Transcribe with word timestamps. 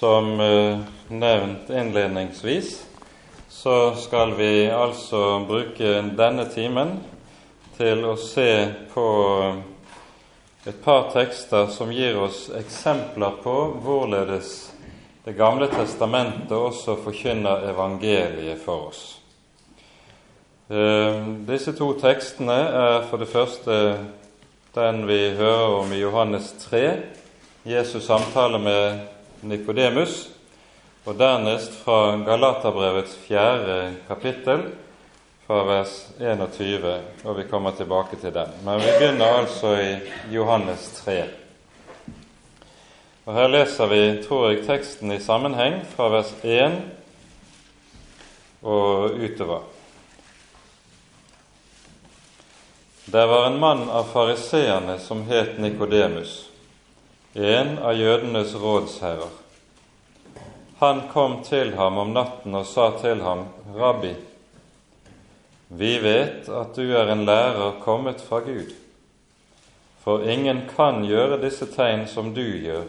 Som 0.00 0.40
eh, 0.40 0.78
nevnt 1.08 1.70
innledningsvis 1.70 2.86
så 3.48 3.94
skal 3.94 4.32
vi 4.34 4.70
altså 4.70 5.44
bruke 5.44 5.90
denne 6.16 6.46
timen 6.48 6.94
til 7.76 8.06
å 8.08 8.14
se 8.16 8.54
på 8.94 9.04
et 10.64 10.80
par 10.80 11.10
tekster 11.12 11.68
som 11.76 11.92
gir 11.92 12.16
oss 12.16 12.46
eksempler 12.62 13.36
på 13.44 13.58
hvorledes 13.84 14.70
Det 15.28 15.36
gamle 15.36 15.68
testamentet 15.68 16.56
også 16.56 16.96
forkynner 17.04 17.68
evangeliet 17.68 18.64
for 18.64 18.88
oss. 18.88 19.04
Eh, 20.72 21.22
disse 21.44 21.76
to 21.76 21.92
tekstene 22.00 22.60
er 22.88 23.08
for 23.12 23.20
det 23.20 23.28
første 23.28 23.80
den 24.72 25.04
vi 25.04 25.22
hører 25.36 25.80
om 25.84 25.92
i 25.92 26.00
Johannes 26.00 26.54
3, 26.70 26.84
Jesus 27.68 28.08
samtale 28.08 28.64
med 28.64 29.19
Nikodemus, 29.42 30.28
og 31.08 31.16
dernest 31.18 31.74
fra 31.84 32.16
Galaterbrevets 32.26 33.16
fjerde 33.24 33.94
kapittel, 34.08 34.66
fra 35.46 35.64
vers 35.66 35.94
21, 36.20 36.92
og 37.24 37.38
vi 37.38 37.46
kommer 37.50 37.74
tilbake 37.74 38.16
til 38.20 38.34
den. 38.34 38.52
Men 38.64 38.78
vi 38.78 38.92
begynner 38.98 39.40
altså 39.40 39.72
i 39.80 39.96
Johannes 40.30 40.84
3. 41.00 41.24
Og 43.26 43.34
Her 43.34 43.48
leser 43.48 43.86
vi, 43.90 44.02
tror 44.26 44.50
jeg, 44.50 44.62
teksten 44.66 45.12
i 45.12 45.18
sammenheng 45.22 45.80
fra 45.96 46.08
vers 46.12 46.30
1 46.42 46.78
og 48.62 49.18
utover. 49.18 49.66
Det 53.10 53.26
var 53.26 53.46
en 53.46 53.58
mann 53.58 53.88
av 53.90 54.04
fariseerne 54.12 54.98
som 55.02 55.24
het 55.26 55.58
Nikodemus, 55.58 56.49
en 57.34 57.78
av 57.78 57.94
jødenes 57.94 58.54
rådsherrer. 58.54 59.30
Han 60.78 61.02
kom 61.12 61.42
til 61.44 61.74
ham 61.76 61.98
om 61.98 62.12
natten 62.14 62.54
og 62.56 62.66
sa 62.66 62.90
til 62.98 63.20
ham, 63.22 63.44
Rabbi, 63.76 64.14
vi 65.68 65.90
vet 66.02 66.48
at 66.50 66.74
du 66.74 66.88
er 66.96 67.12
en 67.12 67.22
lærer 67.28 67.76
kommet 67.84 68.22
fra 68.24 68.40
Gud, 68.42 68.72
for 70.02 70.24
ingen 70.26 70.64
kan 70.72 71.04
gjøre 71.06 71.38
disse 71.44 71.68
tegn 71.70 72.08
som 72.10 72.32
du 72.34 72.42
gjør, 72.42 72.88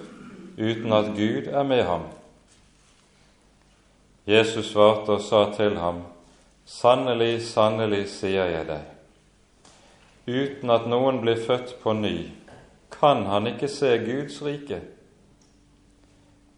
uten 0.58 0.94
at 0.94 1.12
Gud 1.14 1.52
er 1.52 1.68
med 1.68 1.84
ham. 1.86 2.08
Jesus 4.26 4.72
svarte 4.72 5.20
og 5.20 5.22
sa 5.22 5.46
til 5.54 5.78
ham, 5.78 6.06
Sannelig, 6.66 7.42
sannelig, 7.44 8.06
sier 8.08 8.48
jeg 8.48 8.66
deg, 8.70 8.86
uten 10.30 10.72
at 10.72 10.86
noen 10.88 11.20
blir 11.22 11.42
født 11.42 11.76
på 11.84 11.94
ny, 11.98 12.32
kan 13.02 13.26
han 13.26 13.50
ikke 13.50 13.68
se 13.68 13.96
Guds 14.06 14.40
rike. 14.46 14.80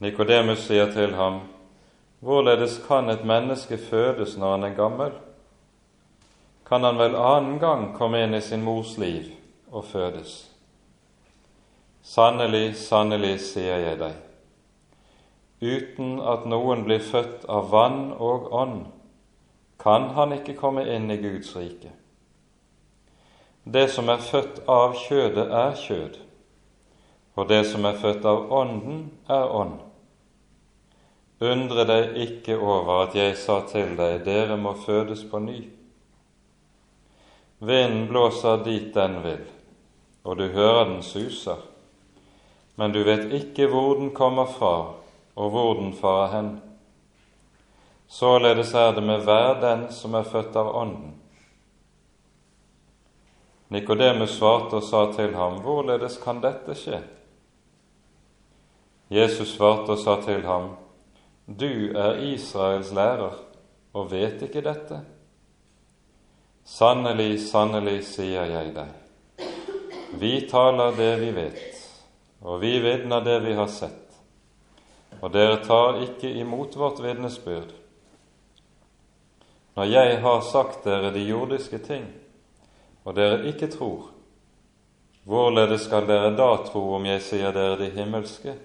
Nikodemus 0.04 0.68
sier 0.68 0.92
til 0.92 1.16
ham, 1.16 1.46
Hvorledes 2.24 2.82
kan 2.88 3.10
et 3.10 3.24
menneske 3.26 3.78
fødes 3.78 4.38
når 4.38 4.52
han 4.52 4.64
er 4.64 4.76
gammel? 4.76 5.16
kan 6.74 6.84
han 6.84 6.98
vel 6.98 7.16
annen 7.16 7.60
gang 7.60 7.92
komme 7.94 8.24
inn 8.24 8.34
i 8.34 8.42
sin 8.42 8.64
mors 8.66 8.96
liv 8.98 9.28
og 9.70 9.86
fødes. 9.86 10.32
Sannelig, 12.02 12.76
sannelig, 12.82 13.36
sier 13.46 13.78
jeg 13.84 14.00
deg, 14.00 14.16
uten 15.62 16.16
at 16.34 16.48
noen 16.50 16.82
blir 16.88 17.04
født 17.06 17.46
av 17.46 17.70
vann 17.70 18.10
og 18.18 18.50
ånd, 18.50 18.80
kan 19.80 20.10
han 20.18 20.34
ikke 20.34 20.58
komme 20.58 20.88
inn 20.96 21.06
i 21.14 21.20
Guds 21.22 21.54
rike. 21.56 21.94
Det 23.64 23.86
som 23.94 24.10
er 24.10 24.26
født 24.26 24.64
av 24.66 24.98
kjødet, 24.98 25.46
er 25.46 25.78
kjød, 25.78 26.20
og 27.36 27.50
det 27.50 27.64
som 27.66 27.86
er 27.86 27.98
født 27.98 28.26
av 28.30 28.52
Ånden, 28.54 29.06
er 29.30 29.50
ånd. 29.50 29.80
Undre 31.44 31.86
deg 31.90 32.18
ikke 32.24 32.56
over 32.62 33.08
at 33.08 33.16
jeg 33.18 33.36
sa 33.42 33.62
til 33.68 33.96
deg, 33.98 34.22
dere 34.28 34.58
må 34.60 34.76
fødes 34.80 35.26
på 35.28 35.42
ny. 35.44 35.64
Vinden 37.64 38.06
blåser 38.08 38.62
dit 38.64 38.94
den 38.96 39.18
vil, 39.24 39.42
og 40.24 40.38
du 40.38 40.46
hører 40.54 40.86
den 40.92 41.02
suser, 41.04 41.58
men 42.76 42.94
du 42.94 43.02
vet 43.08 43.34
ikke 43.34 43.68
hvor 43.72 43.98
den 44.00 44.14
kommer 44.16 44.46
fra, 44.46 44.76
og 45.36 45.50
hvor 45.50 45.74
den 45.82 45.94
farer 45.98 46.32
hen. 46.36 46.54
Således 48.08 48.74
er 48.78 48.94
det 48.94 49.04
med 49.04 49.26
hver 49.26 49.60
den 49.62 49.88
som 49.92 50.14
er 50.14 50.28
født 50.28 50.56
av 50.60 50.70
Ånden. 50.76 51.16
Nikodemus 53.74 54.36
svarte 54.38 54.78
og 54.78 54.86
sa 54.86 55.08
til 55.16 55.34
ham, 55.34 55.64
Hvorledes 55.66 56.20
kan 56.22 56.44
dette 56.44 56.76
skje? 56.78 57.00
Jesus 59.14 59.52
svarte 59.54 59.94
og 59.94 60.00
sa 60.02 60.16
til 60.24 60.42
ham, 60.48 60.72
Du 61.46 61.94
er 61.94 62.24
Israels 62.34 62.90
lærer 62.96 63.36
og 63.94 64.10
vet 64.12 64.42
ikke 64.42 64.64
dette. 64.66 65.04
Sannelig, 66.66 67.44
sannelig, 67.52 68.00
sier 68.08 68.48
jeg 68.50 68.72
deg, 68.74 68.90
vi 70.18 70.32
taler 70.50 70.96
det 70.98 71.12
vi 71.20 71.30
vet, 71.36 71.84
og 72.42 72.62
vi 72.64 72.78
vitner 72.80 73.22
det 73.26 73.38
vi 73.44 73.54
har 73.58 73.70
sett, 73.70 74.18
og 75.20 75.30
dere 75.36 75.60
tar 75.66 76.00
ikke 76.08 76.32
imot 76.40 76.78
vårt 76.80 77.04
vitnesbyrd. 77.04 77.74
Når 79.76 79.90
jeg 79.92 80.20
har 80.24 80.42
sagt 80.48 80.86
dere 80.88 81.12
de 81.14 81.28
jordiske 81.28 81.84
ting, 81.86 82.08
og 83.04 83.18
dere 83.20 83.44
ikke 83.52 83.68
tror, 83.74 84.14
hvorledes 85.28 85.86
skal 85.90 86.08
dere 86.08 86.32
da 86.38 86.54
tro 86.66 86.94
om 86.96 87.06
jeg 87.12 87.22
sier 87.26 87.52
dere 87.54 87.78
de 87.84 87.92
himmelske? 87.94 88.56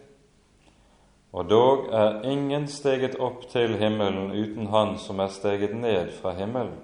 Og 1.33 1.51
dog 1.51 1.89
er 1.93 2.23
ingen 2.25 2.67
steget 2.69 3.19
opp 3.21 3.45
til 3.53 3.77
himmelen 3.77 4.31
uten 4.33 4.67
Han 4.73 4.97
som 4.99 5.21
er 5.21 5.29
steget 5.29 5.75
ned 5.77 6.13
fra 6.21 6.33
himmelen, 6.33 6.79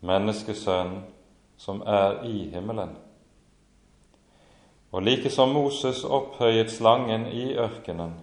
menneskesønnen 0.00 1.02
som 1.60 1.82
er 1.86 2.22
i 2.24 2.48
himmelen. 2.48 2.96
Og 4.92 5.02
like 5.02 5.30
som 5.30 5.52
Moses 5.52 6.04
opphøyet 6.04 6.72
slangen 6.72 7.26
i 7.26 7.52
ørkenen, 7.54 8.14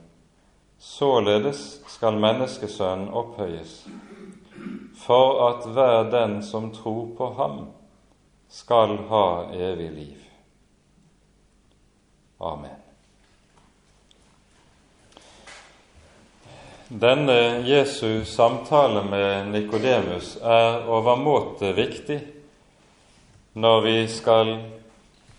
således 0.78 1.84
skal 1.88 2.18
menneskesønnen 2.19 3.13
opphøyes, 3.13 3.88
for 4.97 5.47
at 5.47 5.69
hver 5.74 6.09
den 6.12 6.41
som 6.44 6.72
tror 6.74 7.07
på 7.18 7.30
ham, 7.38 7.68
skal 8.50 8.97
ha 9.09 9.53
evig 9.53 9.91
liv. 9.91 10.19
Amen. 12.40 12.87
Denne 16.90 17.68
Jesu 17.68 18.25
samtale 18.25 19.03
med 19.03 19.48
Nikodemus 19.52 20.38
er 20.40 20.86
overmåte 20.88 21.74
viktig 21.75 22.16
når 23.59 23.81
vi 23.84 23.96
skal 24.08 24.53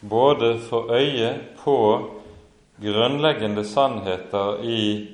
både 0.05 0.51
få 0.61 0.83
øye 0.93 1.31
på 1.63 1.79
grunnleggende 2.85 3.65
sannheter 3.65 4.61
i 4.61 5.09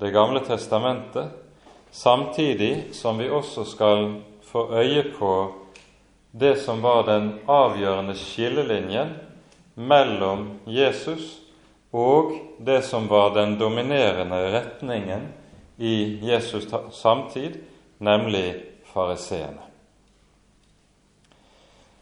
Det 0.00 0.10
gamle 0.10 0.40
testamentet, 0.40 1.28
samtidig 1.90 2.94
som 2.96 3.18
vi 3.18 3.28
også 3.28 3.64
skal 3.64 4.08
få 4.42 4.66
øye 4.72 5.04
på 5.18 5.52
det 6.32 6.56
som 6.64 6.80
var 6.82 7.04
den 7.12 7.32
avgjørende 7.44 8.16
skillelinjen 8.16 9.12
mellom 9.76 10.48
Jesus 10.66 11.43
og 11.94 12.32
det 12.58 12.82
som 12.82 13.06
var 13.08 13.34
den 13.36 13.54
dominerende 13.58 14.40
retningen 14.50 15.28
i 15.78 16.18
Jesus 16.22 16.66
samtid, 16.92 17.60
nemlig 17.98 18.54
fariseerne. 18.90 19.62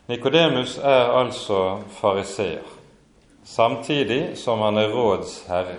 Nikodemus 0.08 0.78
er 0.78 1.12
altså 1.12 1.82
fariseer, 2.00 2.64
samtidig 3.44 4.38
som 4.38 4.64
han 4.64 4.80
er 4.80 4.91
rådsherre. 4.92 5.76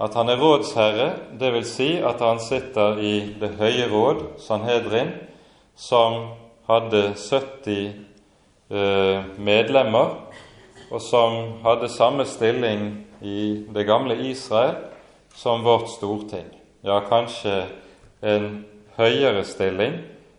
At 0.00 0.14
han 0.14 0.28
er 0.28 0.40
rådsherre, 0.40 1.12
vil 1.38 1.64
si 1.64 1.94
at 2.00 2.20
han 2.20 2.40
sitter 2.40 2.98
i 2.98 3.14
Det 3.40 3.54
høye 3.60 3.86
råd, 3.92 4.24
Sanhedrin, 4.38 5.12
som 5.76 6.26
hadde 6.68 7.14
70 7.14 7.92
eh, 8.70 9.24
medlemmer, 9.38 10.25
og 10.90 11.02
som 11.02 11.58
hadde 11.64 11.88
samme 11.90 12.26
stilling 12.28 12.88
i 13.20 13.64
det 13.74 13.84
gamle 13.88 14.16
Israel 14.28 14.76
som 15.34 15.64
vårt 15.64 15.90
storting. 15.90 16.46
Ja, 16.86 17.00
kanskje 17.08 17.64
en 18.20 18.64
høyere 18.96 19.42
stilling 19.44 19.98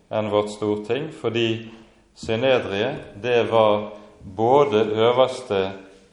enn 0.09 0.29
vårt 0.31 0.53
storting, 0.53 1.09
fordi 1.11 1.67
synedriet, 2.15 3.19
det 3.21 3.43
var 3.51 3.89
både 4.23 4.85
øverste 4.95 5.63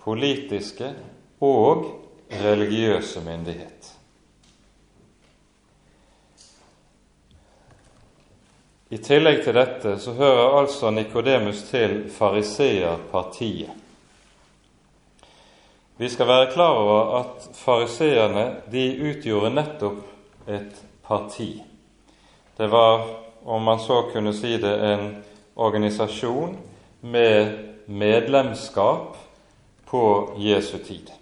politiske 0.03 0.91
og 1.41 1.87
religiøse 2.43 3.23
myndighet. 3.25 3.93
I 8.91 8.99
tillegg 9.03 9.41
til 9.43 9.57
dette 9.57 9.97
så 9.99 10.13
hører 10.15 10.59
altså 10.61 10.91
Nikodemus 10.95 11.65
til 11.71 12.05
fariseerpartiet. 12.15 13.84
Vi 15.97 16.09
skal 16.09 16.27
være 16.27 16.51
klar 16.53 16.71
over 16.75 17.19
at 17.21 17.45
fariseerne 17.55 18.57
de 18.73 18.83
utgjorde 18.99 19.51
nettopp 19.55 20.49
et 20.51 20.81
parti. 21.07 21.63
Det 22.59 22.67
var, 22.71 23.05
om 23.47 23.63
man 23.63 23.79
så 23.79 24.01
kunne 24.13 24.33
si 24.35 24.57
det, 24.59 24.73
en 24.93 25.25
organisasjon 25.57 26.57
med 27.01 27.53
medlemskap 27.87 29.15
på 29.87 30.35
Jesu 30.39 30.79
tid. 30.79 31.15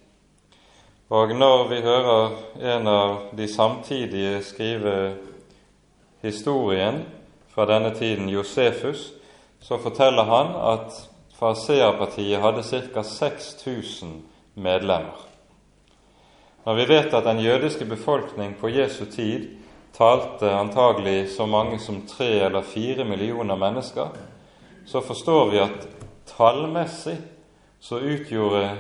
Og 1.11 1.37
når 1.37 1.69
vi 1.69 1.85
hører 1.85 2.31
en 2.77 2.89
av 2.89 3.17
de 3.37 3.53
samtidige 3.53 4.43
skrive 4.43 5.15
historien 6.23 7.03
fra 7.53 7.69
denne 7.69 7.93
tiden, 7.95 8.29
Josefus, 8.29 9.13
så 9.61 9.77
forteller 9.79 10.25
han 10.25 10.57
at 10.73 11.09
Fariseerpartiet 11.37 12.41
hadde 12.41 12.63
ca. 12.63 13.03
6000 13.03 14.09
medlemmer. 14.09 14.32
Når 16.65 16.75
vi 16.75 16.85
vet 16.85 17.15
at 17.15 17.25
den 17.25 17.41
jødiske 17.41 17.85
befolkning 17.85 18.55
på 18.61 18.69
Jesu 18.69 19.05
tid 19.05 19.49
talte 19.97 20.51
antagelig 20.53 21.31
så 21.37 21.47
mange 21.47 21.79
som 21.79 22.03
tre 22.07 22.29
eller 22.47 22.63
fire 22.63 23.05
millioner 23.05 23.57
mennesker, 23.57 24.09
så 24.87 25.01
forstår 25.01 25.51
vi 25.51 25.59
at 25.59 25.89
tallmessig 26.37 27.17
så 27.81 27.99
utgjorde 27.99 28.77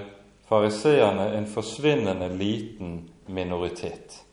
fariseerne 0.48 1.30
en 1.36 1.46
forsvinnende 1.46 2.28
liten 2.28 3.08
minoritet. 3.26 4.24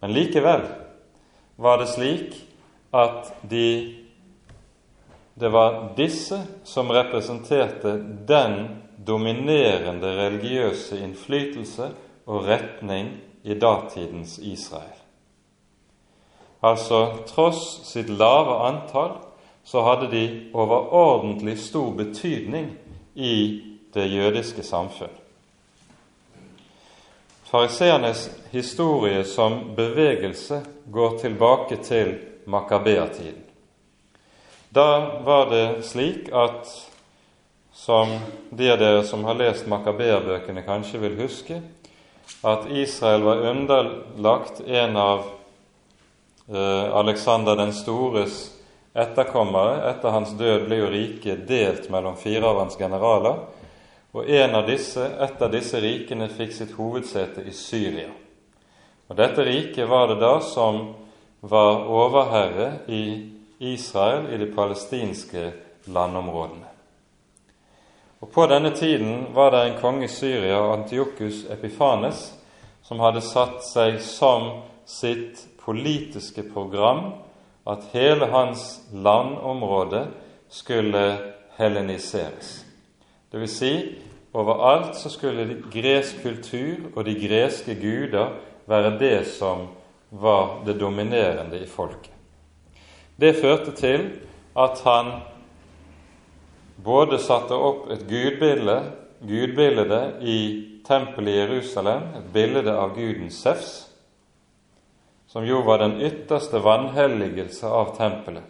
Men 0.00 0.12
likevel 0.12 0.66
var 1.56 1.78
det 1.78 1.88
slik 1.88 2.34
at 2.96 3.32
de, 3.42 3.94
det 5.34 5.48
var 5.48 5.94
disse 5.96 6.42
som 6.64 6.90
representerte 6.92 7.96
den 8.28 8.85
dominerende 9.06 10.10
religiøse 10.18 10.98
innflytelse 11.04 11.90
og 12.26 12.46
retning 12.48 13.12
i 13.44 13.54
datidens 13.54 14.38
Israel. 14.38 14.96
Altså, 16.62 17.22
tross 17.28 17.86
sitt 17.86 18.08
lave 18.10 18.56
antall, 18.66 19.18
så 19.66 19.82
hadde 19.82 20.10
de 20.10 20.24
overordentlig 20.54 21.58
stor 21.58 21.90
betydning 21.98 22.72
i 23.14 23.62
det 23.94 24.06
jødiske 24.12 24.62
samfunn. 24.62 25.14
Fariseernes 27.46 28.30
historie 28.50 29.24
som 29.24 29.74
bevegelse 29.76 30.60
går 30.92 31.18
tilbake 31.18 31.76
til 31.76 32.14
makabeatiden. 32.46 33.42
Da 34.74 35.20
var 35.24 35.50
det 35.50 35.84
slik 35.86 36.28
at, 36.34 36.66
som 37.76 38.16
de 38.50 38.70
av 38.72 38.78
dere 38.80 39.02
som 39.04 39.24
har 39.28 39.36
lest 39.36 39.68
makabeabøkene 39.68 40.64
kanskje 40.64 41.00
vil 41.02 41.18
huske, 41.20 41.60
at 42.42 42.64
Israel 42.72 43.22
var 43.22 43.44
underlagt 43.50 44.62
en 44.64 44.96
av 44.96 45.26
eh, 46.48 46.86
Alexander 46.96 47.56
den 47.56 47.74
stores 47.76 48.48
etterkommere. 48.96 49.76
Etter 49.90 50.14
hans 50.14 50.32
død 50.38 50.66
ble 50.66 50.80
jo 50.80 50.90
riket 50.90 51.44
delt 51.48 51.90
mellom 51.92 52.16
fire 52.18 52.48
av 52.48 52.64
hans 52.64 52.80
generaler 52.80 53.44
og 54.16 54.30
en 54.30 54.54
av 54.54 54.64
disse, 54.64 55.02
et 55.04 55.42
av 55.42 55.50
disse 55.52 55.80
rikene 55.82 56.30
fikk 56.32 56.54
sitt 56.56 56.70
hovedsete 56.78 57.42
i 57.44 57.52
Syria. 57.52 58.08
Og 59.10 59.18
Dette 59.18 59.44
riket 59.44 59.90
var 59.90 60.08
det 60.08 60.16
da 60.22 60.38
som 60.40 60.94
var 61.44 61.84
overherre 61.84 62.70
i 62.88 63.02
Israel 63.74 64.30
i 64.32 64.38
de 64.40 64.48
palestinske 64.54 65.50
landområdene. 65.92 66.65
Og 68.20 68.32
På 68.32 68.46
denne 68.46 68.70
tiden 68.70 69.26
var 69.34 69.50
det 69.50 69.62
en 69.66 69.80
konge 69.80 70.04
i 70.04 70.08
Syria, 70.08 70.72
Antiokus 70.72 71.44
Epifanes, 71.50 72.32
som 72.82 73.00
hadde 73.00 73.20
satt 73.20 73.60
seg 73.66 73.98
som 74.00 74.62
sitt 74.88 75.42
politiske 75.60 76.46
program 76.54 77.10
at 77.66 77.84
hele 77.92 78.30
hans 78.32 78.80
landområde 78.94 80.06
skulle 80.48 81.04
helleniseres. 81.58 82.64
Det 83.32 83.42
vil 83.42 83.50
si, 83.50 83.72
overalt 84.32 84.96
så 84.96 85.10
skulle 85.10 85.60
gresk 85.72 86.22
kultur 86.22 86.92
og 86.94 87.04
de 87.04 87.16
greske 87.20 87.74
guder 87.74 88.36
være 88.70 88.96
det 88.98 89.26
som 89.28 89.66
var 90.10 90.62
det 90.66 90.78
dominerende 90.80 91.60
i 91.60 91.66
folket. 91.68 92.12
Det 93.20 93.36
førte 93.40 93.72
til 93.76 94.10
at 94.56 94.80
han 94.84 95.18
både 96.76 97.18
satte 97.18 97.54
opp 97.54 97.90
et 97.90 98.04
gudbilde, 98.08 98.76
gudbilde 99.26 100.00
i 100.20 100.38
tempelet 100.86 101.32
i 101.32 101.38
Jerusalem, 101.38 102.10
et 102.18 102.28
bilde 102.32 102.72
av 102.72 102.94
guden 102.96 103.30
Sefs, 103.32 103.86
som 105.26 105.46
jo 105.46 105.62
var 105.66 105.82
den 105.82 105.98
ytterste 106.00 106.60
vanhelligelse 106.64 107.68
av 107.68 107.96
tempelet. 107.96 108.46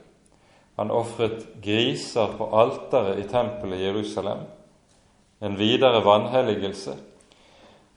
Han 0.77 0.93
ofret 0.93 1.47
griser 1.65 2.35
på 2.37 2.51
alteret 2.53 3.23
i 3.23 3.29
tempelet 3.31 3.81
i 3.81 3.87
Jerusalem 3.89 4.45
en 5.41 5.57
videre 5.57 6.03
vanhelligelse. 6.05 6.95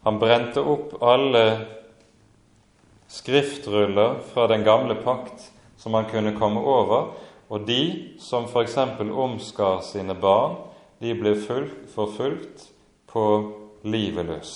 Han 0.03 0.19
brente 0.19 0.63
opp 0.63 0.95
alle 1.03 1.43
skriftruller 3.07 4.19
fra 4.31 4.47
den 4.47 4.63
gamle 4.63 4.95
pakt 4.95 5.51
som 5.79 5.93
han 5.93 6.07
kunne 6.11 6.35
komme 6.39 6.59
over, 6.59 7.11
og 7.49 7.65
de 7.65 8.15
som 8.21 8.45
f.eks. 8.45 8.77
omskar 8.77 9.81
sine 9.81 10.13
barn, 10.13 10.57
de 10.99 11.13
ble 11.17 11.33
forfulgt 11.39 12.67
på 13.09 13.23
livet 13.83 14.25
løs. 14.25 14.51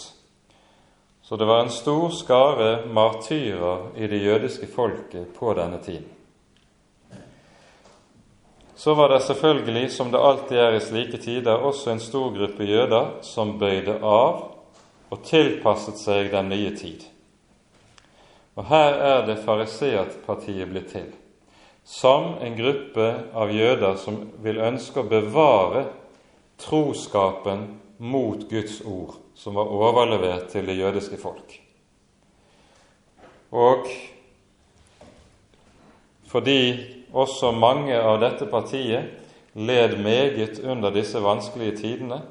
Så 1.24 1.36
det 1.40 1.46
var 1.46 1.64
en 1.64 1.72
stor 1.74 2.10
skare 2.10 2.86
martyrer 2.94 3.88
i 3.98 4.08
det 4.08 4.20
jødiske 4.22 4.68
folket 4.68 5.34
på 5.40 5.54
denne 5.58 5.80
tiden. 5.82 6.10
Så 8.76 8.94
var 8.94 9.10
det 9.10 9.22
selvfølgelig, 9.24 9.92
som 9.92 10.12
det 10.12 10.20
alltid 10.20 10.58
er 10.58 10.76
i 10.76 10.80
slike 10.84 11.18
tider, 11.18 11.54
også 11.54 11.92
en 11.92 12.00
stor 12.04 12.34
gruppe 12.36 12.64
jøder 12.68 13.10
som 13.22 13.56
bøyde 13.60 13.96
av 14.04 14.42
og 15.14 15.24
tilpasset 15.24 16.02
seg 16.02 16.32
den 16.34 16.50
nye 16.52 16.74
tid. 16.76 17.06
Og 18.60 18.68
her 18.68 18.94
er 18.94 19.26
det 19.26 19.40
fariseerpartiet 19.46 20.70
blitt 20.70 20.92
til, 20.92 21.08
som 21.84 22.38
en 22.42 22.56
gruppe 22.56 23.08
av 23.34 23.52
jøder 23.52 23.98
som 24.00 24.20
vil 24.44 24.62
ønske 24.64 25.02
å 25.02 25.10
bevare 25.10 25.86
troskapen 26.62 27.66
mot 27.98 28.46
Guds 28.50 28.80
ord, 28.88 29.18
som 29.36 29.58
var 29.60 29.72
overlevert 29.72 30.50
til 30.54 30.68
det 30.68 30.78
jødiske 30.80 31.20
folk. 31.20 31.58
Og 33.54 33.88
fordi 36.32 36.62
også 37.14 37.52
mange 37.54 38.00
av 38.00 38.18
dette 38.24 38.48
partiet 38.50 39.20
led 39.54 40.00
meget 40.02 40.64
under 40.64 40.94
disse 40.96 41.20
vanskelige 41.22 41.78
tidene, 41.84 42.24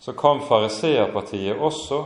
så 0.00 0.12
kom 0.12 0.42
fariseerpartiet 0.44 1.56
også 1.56 2.02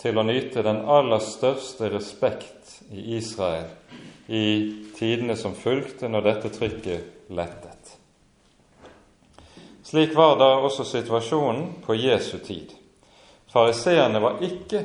til 0.00 0.18
å 0.18 0.24
nyte 0.26 0.64
den 0.66 0.82
aller 0.90 1.22
største 1.22 1.90
respekt 1.92 2.80
i 2.90 3.16
Israel 3.18 3.70
i 4.26 4.74
tidene 4.98 5.36
som 5.36 5.54
fulgte 5.54 6.08
når 6.08 6.26
dette 6.26 6.50
trykket 6.54 7.30
lettet. 7.30 7.96
Slik 9.86 10.16
var 10.18 10.34
da 10.40 10.48
også 10.66 10.84
situasjonen 10.84 11.68
på 11.86 11.94
Jesu 11.94 12.38
tid. 12.42 12.72
Fariseerne 13.52 14.18
var 14.20 14.42
ikke 14.42 14.82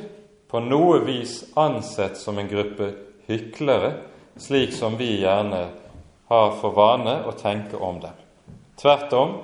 på 0.50 0.60
noe 0.62 1.00
vis 1.02 1.40
ansett 1.58 2.20
som 2.20 2.38
en 2.38 2.48
gruppe 2.48 2.92
hyklere, 3.26 3.96
slik 4.36 4.72
som 4.76 4.94
vi 4.96 5.16
gjerne 5.24 5.64
har 6.30 6.52
for 6.60 6.76
vane 6.76 7.18
å 7.26 7.34
tenke 7.36 7.76
om 7.76 7.98
dem. 8.00 8.14
Tvert 8.78 9.12
om, 9.18 9.34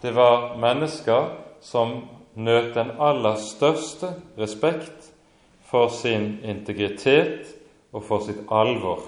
det 0.00 0.14
var 0.16 0.54
mennesker 0.60 1.28
som 1.62 1.98
nøt 2.34 2.72
den 2.74 2.94
aller 2.98 3.36
største 3.40 4.14
respekt 4.40 5.12
for 5.68 5.92
sin 5.92 6.40
integritet 6.42 7.52
og 7.92 8.02
for 8.08 8.24
sitt 8.24 8.42
alvor. 8.50 9.04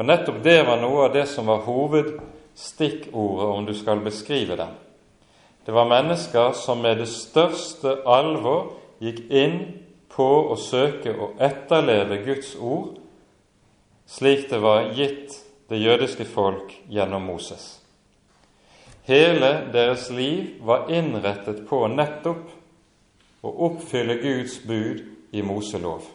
For 0.00 0.08
nettopp 0.08 0.38
det 0.40 0.62
var 0.64 0.78
noe 0.80 1.02
av 1.04 1.10
det 1.12 1.26
som 1.28 1.44
var 1.44 1.58
hovedstikkordet 1.66 3.48
om 3.52 3.66
du 3.68 3.74
skal 3.76 3.98
beskrive 4.00 4.56
dem. 4.56 4.70
Det 5.60 5.74
var 5.76 5.90
mennesker 5.90 6.54
som 6.56 6.78
med 6.80 7.02
det 7.02 7.08
største 7.12 7.98
alvor 8.08 8.78
gikk 9.04 9.18
inn 9.28 9.58
på 10.08 10.24
å 10.24 10.54
søke 10.56 11.12
å 11.12 11.26
etterleve 11.36 12.16
Guds 12.24 12.54
ord 12.56 12.94
slik 14.08 14.46
det 14.48 14.62
var 14.64 14.88
gitt 14.96 15.36
det 15.68 15.82
jødiske 15.82 16.24
folk 16.32 16.72
gjennom 16.88 17.26
Moses. 17.28 17.66
Hele 19.04 19.50
deres 19.74 20.06
liv 20.08 20.62
var 20.64 20.88
innrettet 20.88 21.66
på 21.68 21.82
nettopp 21.92 23.44
å 23.44 23.52
oppfylle 23.68 24.16
Guds 24.24 24.62
bud 24.64 25.04
i 25.36 25.44
Moselov. 25.44 26.08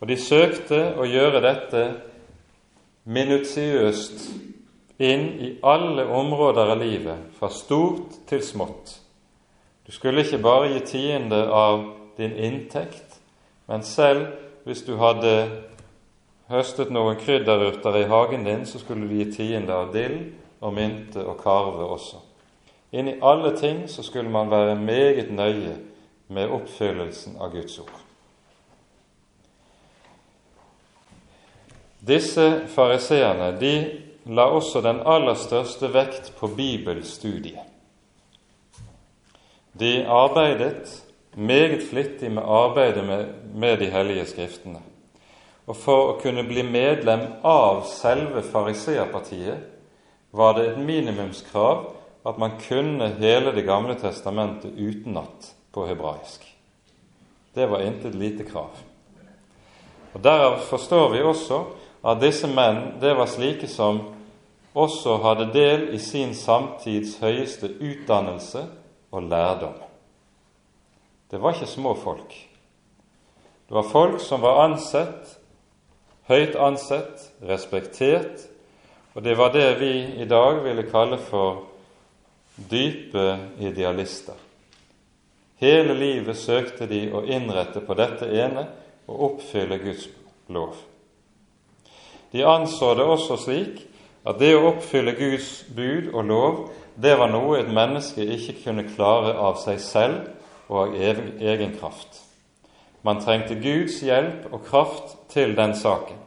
Og 0.00 0.08
de 0.08 0.16
søkte 0.16 0.80
å 0.96 1.04
gjøre 1.04 1.44
dette 1.44 1.84
minutiøst 3.04 4.28
inn 5.02 5.24
i 5.40 5.50
alle 5.62 6.06
områder 6.06 6.74
av 6.74 6.82
livet, 6.82 7.30
fra 7.38 7.50
stort 7.50 8.22
til 8.28 8.42
smått. 8.44 8.98
Du 9.86 9.92
skulle 9.92 10.22
ikke 10.22 10.42
bare 10.42 10.70
gi 10.74 10.84
tiende 10.92 11.42
av 11.50 11.82
din 12.16 12.36
inntekt, 12.36 13.18
men 13.66 13.82
selv 13.82 14.28
hvis 14.64 14.84
du 14.86 14.94
hadde 15.00 15.34
høstet 16.52 16.92
noen 16.94 17.18
krydderurter 17.18 17.98
i 18.02 18.08
hagen 18.10 18.46
din, 18.46 18.66
så 18.66 18.78
skulle 18.78 19.08
du 19.08 19.16
gi 19.16 19.30
tiende 19.32 19.74
av 19.74 19.90
dill 19.94 20.18
og 20.62 20.76
mynte 20.76 21.24
og 21.26 21.40
karve 21.42 21.88
også. 21.96 22.22
Inn 22.92 23.08
i 23.08 23.18
alle 23.24 23.56
ting 23.56 23.86
så 23.88 24.04
skulle 24.04 24.30
man 24.30 24.52
være 24.52 24.76
meget 24.78 25.32
nøye 25.32 25.76
med 26.28 26.52
oppfyllelsen 26.52 27.40
av 27.40 27.54
Guds 27.56 27.78
ord. 27.82 28.01
Disse 32.02 32.66
fariseerne 32.66 33.52
de 33.60 33.74
la 34.26 34.48
også 34.50 34.80
den 34.82 35.00
aller 35.06 35.36
største 35.38 35.90
vekt 35.94 36.32
på 36.38 36.48
bibelstudiet. 36.56 37.62
De 39.78 40.02
arbeidet 40.04 40.90
meget 41.34 41.82
flittig 41.82 42.30
med 42.30 42.42
arbeidet 42.42 43.04
med, 43.06 43.26
med 43.54 43.78
de 43.78 43.90
hellige 43.90 44.26
skriftene. 44.26 44.82
Og 45.66 45.76
for 45.78 46.10
å 46.10 46.16
kunne 46.20 46.42
bli 46.44 46.64
medlem 46.66 47.22
av 47.46 47.84
selve 47.88 48.42
fariseerpartiet 48.42 49.62
var 50.34 50.56
det 50.58 50.72
et 50.72 50.80
minimumskrav 50.82 51.84
at 52.26 52.38
man 52.38 52.58
kunne 52.62 53.08
hele 53.18 53.54
Det 53.54 53.64
gamle 53.66 53.94
testamentet 53.94 54.74
utenat 54.78 55.54
på 55.72 55.86
hebraisk. 55.86 56.44
Det 57.54 57.66
var 57.66 57.82
intet 57.82 58.14
lite 58.14 58.44
krav. 58.44 58.70
Og 60.12 60.20
Derav 60.24 60.58
forstår 60.68 61.08
vi 61.12 61.22
også 61.22 61.62
at 62.02 62.20
disse 62.22 62.48
menn 62.50 62.98
det 63.00 63.14
var 63.14 63.30
slike 63.30 63.68
som 63.70 64.00
også 64.74 65.18
hadde 65.22 65.50
del 65.54 65.88
i 65.94 66.00
sin 66.00 66.34
samtids 66.34 67.18
høyeste 67.22 67.70
utdannelse 67.78 68.64
og 69.12 69.28
lærdom. 69.28 69.76
Det 71.30 71.40
var 71.40 71.54
ikke 71.54 71.70
små 71.70 71.94
folk. 71.94 72.32
Det 73.68 73.76
var 73.76 73.88
folk 73.88 74.20
som 74.20 74.42
var 74.42 74.64
ansett, 74.66 75.38
høyt 76.28 76.56
ansett, 76.60 77.30
respektert, 77.48 78.48
og 79.14 79.24
det 79.24 79.36
var 79.38 79.52
det 79.52 79.68
vi 79.80 79.92
i 80.22 80.28
dag 80.28 80.62
ville 80.64 80.88
kalle 80.88 81.18
for 81.20 81.68
dype 82.56 83.36
idealister. 83.60 84.36
Hele 85.62 85.94
livet 85.94 86.36
søkte 86.36 86.88
de 86.90 87.06
å 87.14 87.22
innrette 87.24 87.80
på 87.84 87.94
dette 87.94 88.26
ene 88.26 88.66
og 89.06 89.28
oppfylle 89.28 89.78
Guds 89.78 90.08
lov. 90.52 90.74
De 92.32 92.44
anså 92.48 92.94
det 92.96 93.04
også 93.04 93.36
slik 93.36 93.82
at 94.24 94.38
det 94.40 94.54
å 94.56 94.68
oppfylle 94.70 95.14
Guds 95.18 95.64
bud 95.74 96.12
og 96.14 96.24
lov, 96.24 96.60
det 96.94 97.16
var 97.18 97.30
noe 97.32 97.58
et 97.60 97.70
menneske 97.72 98.24
ikke 98.24 98.58
kunne 98.64 98.88
klare 98.88 99.34
av 99.36 99.58
seg 99.60 99.80
selv 99.82 100.68
og 100.68 100.94
av 100.94 100.96
egen 100.96 101.74
kraft. 101.78 102.20
Man 103.02 103.20
trengte 103.20 103.58
Guds 103.58 103.98
hjelp 104.04 104.46
og 104.52 104.62
kraft 104.68 105.16
til 105.32 105.56
den 105.58 105.74
saken. 105.74 106.20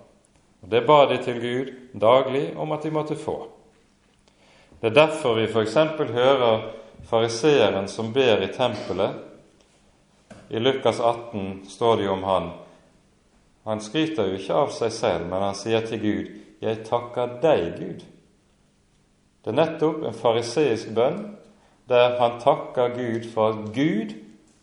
Og 0.64 0.70
Det 0.70 0.82
ba 0.86 1.06
de 1.06 1.18
til 1.24 1.40
Gud 1.40 1.72
daglig 2.02 2.58
om 2.58 2.72
at 2.72 2.84
de 2.84 2.92
måtte 2.92 3.16
få. 3.16 3.48
Det 4.82 4.92
er 4.92 4.98
derfor 5.06 5.38
vi 5.40 5.48
f.eks. 5.48 5.76
hører 6.12 6.72
fariseeren 7.10 7.88
som 7.88 8.12
ber 8.14 8.42
i 8.44 8.52
tempelet. 8.54 9.16
I 10.50 10.60
Lukas 10.60 11.00
18 11.00 11.66
står 11.70 11.96
det 11.96 12.06
jo 12.06 12.12
om 12.14 12.24
han. 12.24 12.50
Han 13.66 13.82
skryter 13.82 14.30
jo 14.30 14.38
ikke 14.38 14.58
av 14.66 14.74
seg 14.76 14.92
selv, 14.94 15.30
men 15.30 15.42
han 15.42 15.56
sier 15.58 15.82
til 15.86 16.00
Gud, 16.02 16.28
'Jeg 16.62 16.86
takker 16.86 17.40
deg, 17.42 17.74
Gud'. 17.80 18.06
Det 19.44 19.52
er 19.52 19.58
nettopp 19.66 20.04
en 20.04 20.14
fariseisk 20.14 20.94
bønn 20.96 21.38
der 21.90 22.20
han 22.20 22.40
takker 22.42 22.96
Gud 22.96 23.28
for 23.34 23.50
at 23.50 23.74
Gud 23.76 24.16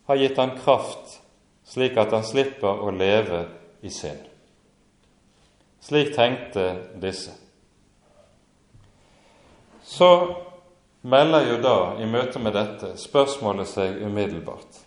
har 0.06 0.16
gitt 0.16 0.38
han 0.38 0.56
kraft, 0.59 1.21
slik 1.64 1.97
at 1.97 2.11
han 2.11 2.25
slipper 2.25 2.82
å 2.82 2.90
leve 2.90 3.44
i 3.82 3.90
synd. 3.90 4.26
Slik 5.80 6.14
tenkte 6.14 6.76
disse. 7.02 7.30
Så 9.82 10.35
melder 11.02 11.47
jo 11.47 11.56
da, 11.62 11.78
i 11.99 12.06
møte 12.06 12.38
med 12.38 12.54
dette, 12.54 12.97
spørsmålet 12.99 13.71
seg 13.71 14.02
umiddelbart. 14.02 14.82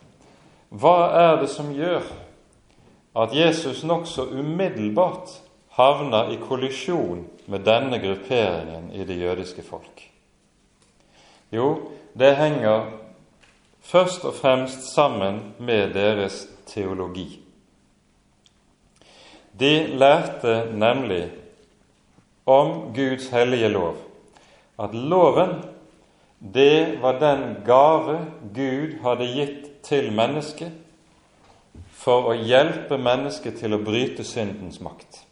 Hva 0.70 0.96
er 1.16 1.42
det 1.42 1.50
som 1.52 1.72
gjør 1.76 2.04
at 3.16 3.36
Jesus 3.36 3.84
nokså 3.84 4.26
umiddelbart 4.32 5.30
havner 5.70 6.34
i 6.34 6.40
kollisjon 6.42 7.26
med 7.46 7.64
denne 7.64 8.00
grupperingen 8.04 8.92
i 8.92 9.06
det 9.08 9.18
jødiske 9.20 9.64
folk? 9.64 10.04
Jo, 11.52 11.92
det 12.14 12.36
henger 12.36 12.90
først 13.82 14.26
og 14.26 14.36
fremst 14.36 14.94
sammen 14.94 15.40
med 15.60 15.94
deres 15.94 16.48
teologi. 16.68 17.40
De 19.60 19.88
lærte 19.88 20.72
nemlig 20.76 21.30
om 22.46 22.94
Guds 22.96 23.30
hellige 23.32 23.70
lov, 23.72 23.96
at 24.80 24.96
loven, 24.96 25.62
det 26.40 27.02
var 27.02 27.20
den 27.20 27.56
gave 27.66 28.18
Gud 28.56 29.00
hadde 29.02 29.30
gitt 29.32 29.70
til 29.84 30.12
mennesket 30.12 30.85
for 32.06 32.30
å 32.30 32.36
hjelpe 32.38 33.00
mennesket 33.02 33.58
til 33.64 33.74
å 33.74 33.82
bryte 33.82 34.24
syndens 34.28 34.78
makt. 34.84 35.24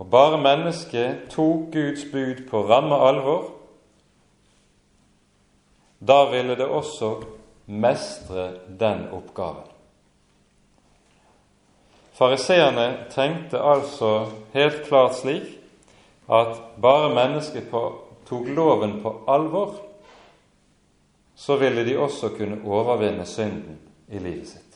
Og 0.00 0.08
bare 0.10 0.40
mennesket 0.40 1.28
tok 1.34 1.68
Guds 1.74 2.06
bud 2.10 2.46
på 2.48 2.64
ramme 2.64 2.96
alvor, 2.96 3.50
da 6.00 6.24
ville 6.32 6.56
det 6.56 6.66
også 6.66 7.10
mestre 7.66 8.48
den 8.80 9.06
oppgaven. 9.12 9.68
Fariseerne 12.14 12.88
tenkte 13.10 13.58
altså 13.58 14.10
helt 14.54 14.84
klart 14.88 15.16
slik 15.18 15.48
at 16.30 16.60
bare 16.80 17.10
mennesket 17.14 17.72
tok 18.28 18.50
loven 18.54 19.00
på 19.02 19.16
alvor, 19.28 19.74
så 21.36 21.56
ville 21.60 21.84
de 21.84 21.98
også 21.98 22.30
kunne 22.36 22.62
overvinne 22.64 23.26
synden 23.26 23.80
i 24.08 24.22
livet 24.22 24.48
sitt. 24.48 24.73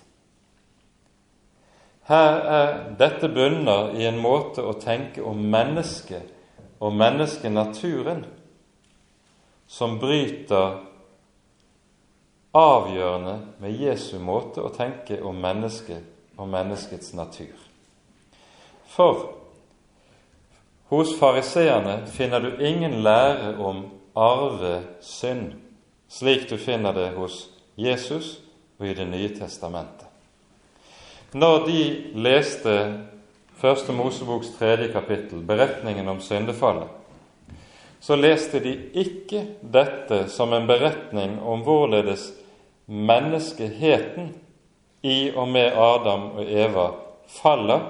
Her 2.08 2.38
er 2.56 2.68
dette 2.96 3.28
bunner 3.28 3.92
i 4.00 4.06
en 4.08 4.16
måte 4.20 4.64
å 4.64 4.72
tenke 4.80 5.20
om 5.20 5.42
mennesket 5.52 6.30
og 6.80 6.94
menneskenaturen 6.96 8.22
som 9.68 9.98
bryter 10.00 10.78
avgjørende 12.56 13.34
med 13.60 13.76
Jesu 13.76 14.16
måte 14.24 14.64
å 14.64 14.72
tenke 14.72 15.20
om 15.20 15.36
mennesket 15.36 16.38
og 16.38 16.48
menneskets 16.48 17.12
natur. 17.18 17.52
For 18.88 19.28
hos 20.88 21.12
fariseerne 21.20 22.00
finner 22.08 22.40
du 22.40 22.64
ingen 22.64 23.02
lære 23.04 23.58
om 23.60 23.84
arvesynd, 24.16 25.58
slik 26.08 26.48
du 26.48 26.56
finner 26.56 26.96
det 26.96 27.10
hos 27.20 27.50
Jesus 27.76 28.38
og 28.78 28.86
i 28.88 28.94
Det 28.94 29.06
nye 29.06 29.28
testamentet. 29.36 30.07
Når 31.32 31.66
de 31.66 31.82
leste 32.14 32.74
Første 33.58 33.92
Moseboks 33.92 34.52
tredje 34.54 34.86
kapittel, 34.92 35.42
beretningen 35.42 36.06
om 36.08 36.20
syndefallet, 36.22 36.86
så 38.00 38.14
leste 38.14 38.60
de 38.62 38.76
ikke 38.94 39.40
dette 39.60 40.20
som 40.30 40.54
en 40.54 40.68
beretning 40.68 41.40
om 41.42 41.64
hvorledes 41.66 42.30
menneskeheten 42.86 44.30
i 45.02 45.32
og 45.34 45.50
med 45.50 45.74
Adam 45.74 46.30
og 46.38 46.46
Eva 46.46 46.86
faller, 47.40 47.82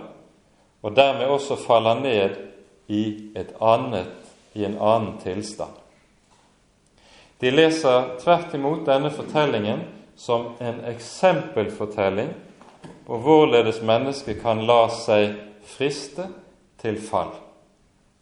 og 0.82 0.96
dermed 0.96 1.28
også 1.28 1.60
faller 1.60 2.00
ned 2.00 2.40
i, 2.88 3.04
et 3.36 3.52
annet, 3.60 4.08
i 4.56 4.64
en 4.64 4.80
annen 4.80 5.18
tilstand. 5.20 5.76
De 7.38 7.52
leser 7.52 8.16
tvert 8.24 8.56
imot 8.56 8.86
denne 8.88 9.12
fortellingen 9.14 9.84
som 10.16 10.54
en 10.64 10.80
eksempelfortelling 10.88 12.32
på 13.08 13.16
hvorledes 13.24 13.80
mennesket 13.80 14.42
kan 14.42 14.60
la 14.68 14.82
seg 14.92 15.32
friste 15.64 16.26
til 16.80 16.98
fall. 17.00 17.30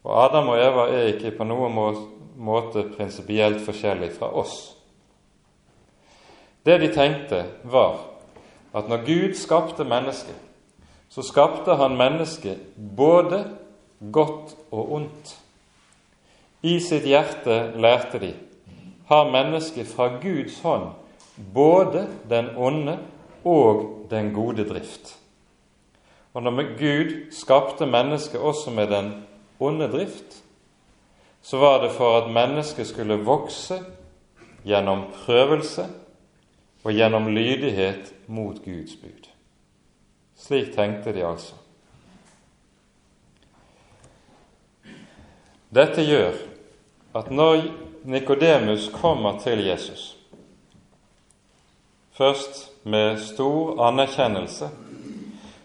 Og 0.07 0.13
Adam 0.23 0.53
og 0.53 0.61
Eva 0.63 0.85
er 0.95 1.09
ikke 1.11 1.33
på 1.35 1.47
noen 1.47 1.75
måte 2.39 2.85
prinsipielt 2.93 3.59
forskjellig 3.65 4.13
fra 4.15 4.29
oss. 4.31 4.55
Det 6.63 6.77
de 6.79 6.87
tenkte, 6.95 7.41
var 7.67 7.99
at 8.75 8.87
når 8.87 9.03
Gud 9.03 9.35
skapte 9.35 9.83
mennesket, 9.87 10.35
så 11.11 11.23
skapte 11.23 11.75
han 11.75 11.99
mennesket 11.99 12.63
både 12.77 13.41
godt 13.99 14.55
og 14.71 14.93
ondt. 15.01 15.35
I 16.63 16.79
sitt 16.83 17.03
hjerte 17.07 17.59
lærte 17.75 18.23
de 18.23 18.31
har 19.11 19.31
mennesket 19.35 19.87
fra 19.91 20.13
Guds 20.23 20.61
hånd 20.63 20.93
både 21.53 22.07
den 22.29 22.53
onde 22.55 22.97
og 23.47 24.07
den 24.11 24.33
gode 24.35 24.65
drift. 24.67 25.15
Og 26.33 26.43
når 26.43 26.77
Gud 26.77 27.31
skapte 27.31 27.85
mennesket 27.85 28.39
også 28.39 28.71
med 28.71 28.87
den 28.91 29.13
onde 29.59 29.87
drift, 29.91 30.43
så 31.41 31.57
var 31.57 31.81
det 31.83 31.91
for 31.95 32.17
at 32.21 32.31
mennesket 32.33 32.87
skulle 32.87 33.15
vokse 33.23 33.79
gjennom 34.67 35.05
prøvelse 35.13 35.87
og 36.83 36.91
gjennom 36.91 37.27
lydighet 37.31 38.13
mot 38.27 38.59
Guds 38.65 38.95
bud. 39.01 39.29
Slik 40.37 40.73
tenkte 40.75 41.13
de 41.13 41.25
altså. 41.25 41.55
Dette 45.73 46.03
gjør 46.05 46.35
at 47.15 47.31
når 47.31 47.63
Nikodemus 48.07 48.89
kommer 48.93 49.39
til 49.39 49.65
Jesus, 49.65 50.16
først 52.17 52.71
med 52.83 53.19
stor 53.21 53.77
anerkjennelse, 53.87 54.69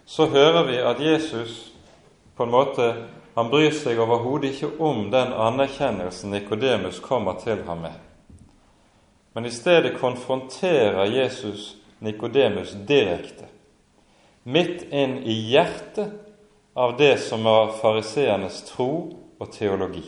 så 0.07 0.27
hører 0.27 0.67
vi 0.69 0.77
at 0.77 1.01
Jesus 1.01 1.73
på 2.37 2.45
en 2.45 2.53
måte 2.53 2.93
han 3.35 3.49
bryr 3.49 3.73
seg 3.73 4.01
overhodet 4.01 4.53
ikke 4.53 4.75
om 4.85 5.07
den 5.13 5.33
anerkjennelsen 5.33 6.35
Nikodemus 6.35 7.01
kommer 7.01 7.39
til 7.41 7.63
ham 7.65 7.87
med. 7.87 7.95
Men 9.33 9.49
i 9.49 9.51
stedet 9.51 9.97
konfronterer 10.01 11.09
Jesus 11.09 11.77
Nikodemus 11.99 12.75
direkte, 12.89 13.49
midt 14.45 14.85
inn 14.93 15.23
i 15.25 15.39
hjertet 15.49 16.13
av 16.77 16.97
det 16.99 17.15
som 17.25 17.47
var 17.49 17.73
fariseernes 17.81 18.61
tro 18.69 18.91
og 19.41 19.53
teologi. 19.55 20.05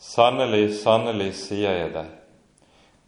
Sannelig, 0.00 0.78
sannelig, 0.80 1.32
sier 1.36 1.76
jeg 1.76 1.92
deg, 1.92 2.08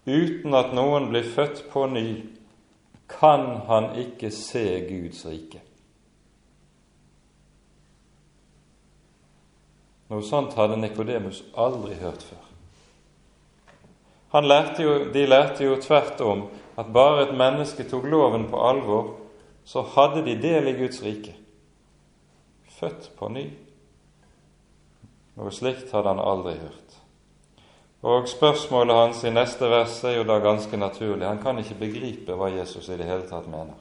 uten 0.06 0.54
at 0.54 0.74
noen 0.74 1.10
blir 1.10 1.26
født 1.26 1.64
på 1.72 1.86
ny, 1.90 2.08
kan 3.10 3.62
han 3.68 3.92
ikke 3.98 4.30
se 4.34 4.64
Guds 4.88 5.22
rike. 5.26 5.62
Noe 10.10 10.22
sånt 10.22 10.54
hadde 10.58 10.78
Nikodemus 10.78 11.42
aldri 11.58 11.98
hørt 11.98 12.22
før. 12.22 12.42
Lærte 14.36 14.82
jo, 14.84 14.94
de 15.14 15.22
lærte 15.26 15.64
jo 15.64 15.78
tvert 15.80 16.20
om 16.20 16.42
at 16.76 16.90
bare 16.92 17.24
et 17.24 17.34
menneske 17.34 17.86
tok 17.88 18.04
loven 18.10 18.50
på 18.50 18.60
alvor, 18.60 19.14
så 19.64 19.82
hadde 19.96 20.26
de 20.26 20.34
del 20.42 20.68
i 20.68 20.76
Guds 20.76 21.00
rike 21.02 21.32
født 22.76 23.10
på 23.16 23.28
ny. 23.32 23.46
Noe 25.36 25.52
slikt 25.52 25.92
hadde 25.94 26.12
han 26.12 26.22
aldri 26.22 26.56
hørt. 26.60 26.85
Og 28.02 28.28
Spørsmålet 28.28 28.96
hans 28.96 29.24
i 29.24 29.32
neste 29.32 29.70
vers 29.70 29.96
er 30.04 30.18
jo 30.18 30.26
da 30.28 30.36
ganske 30.42 30.76
naturlig. 30.76 31.26
Han 31.26 31.42
kan 31.42 31.58
ikke 31.58 31.78
begripe 31.80 32.36
hva 32.36 32.50
Jesus 32.52 32.88
i 32.88 32.98
det 32.98 33.08
hele 33.08 33.26
tatt 33.28 33.48
mener. 33.50 33.74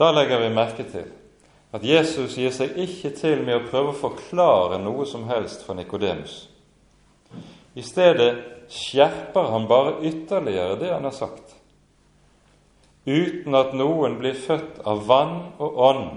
Da 0.00 0.10
legger 0.16 0.40
vi 0.40 0.54
merke 0.54 0.86
til 0.88 1.08
at 1.70 1.84
Jesus 1.86 2.34
gir 2.34 2.50
seg 2.50 2.74
ikke 2.82 3.12
til 3.14 3.44
med 3.46 3.60
å 3.60 3.66
prøve 3.68 3.92
å 3.92 4.00
forklare 4.00 4.80
noe 4.82 5.04
som 5.06 5.28
helst 5.28 5.62
for 5.66 5.78
Nikodemus. 5.78 6.48
I 7.78 7.84
stedet 7.86 8.32
skjerper 8.70 9.52
han 9.52 9.68
bare 9.70 10.00
ytterligere 10.02 10.78
det 10.80 10.90
han 10.90 11.06
har 11.06 11.14
sagt 11.14 11.56
uten 13.06 13.54
at 13.56 13.72
noen 13.74 14.18
blir 14.20 14.36
født 14.36 14.82
av 14.88 15.06
vann 15.08 15.36
og 15.58 15.78
ånd, 15.80 16.08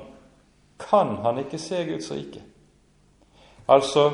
kan 0.83 1.15
han 1.23 1.39
ikke 1.41 1.59
se 1.61 1.79
Guds 1.87 2.11
rike. 2.11 2.41
Altså, 3.67 4.11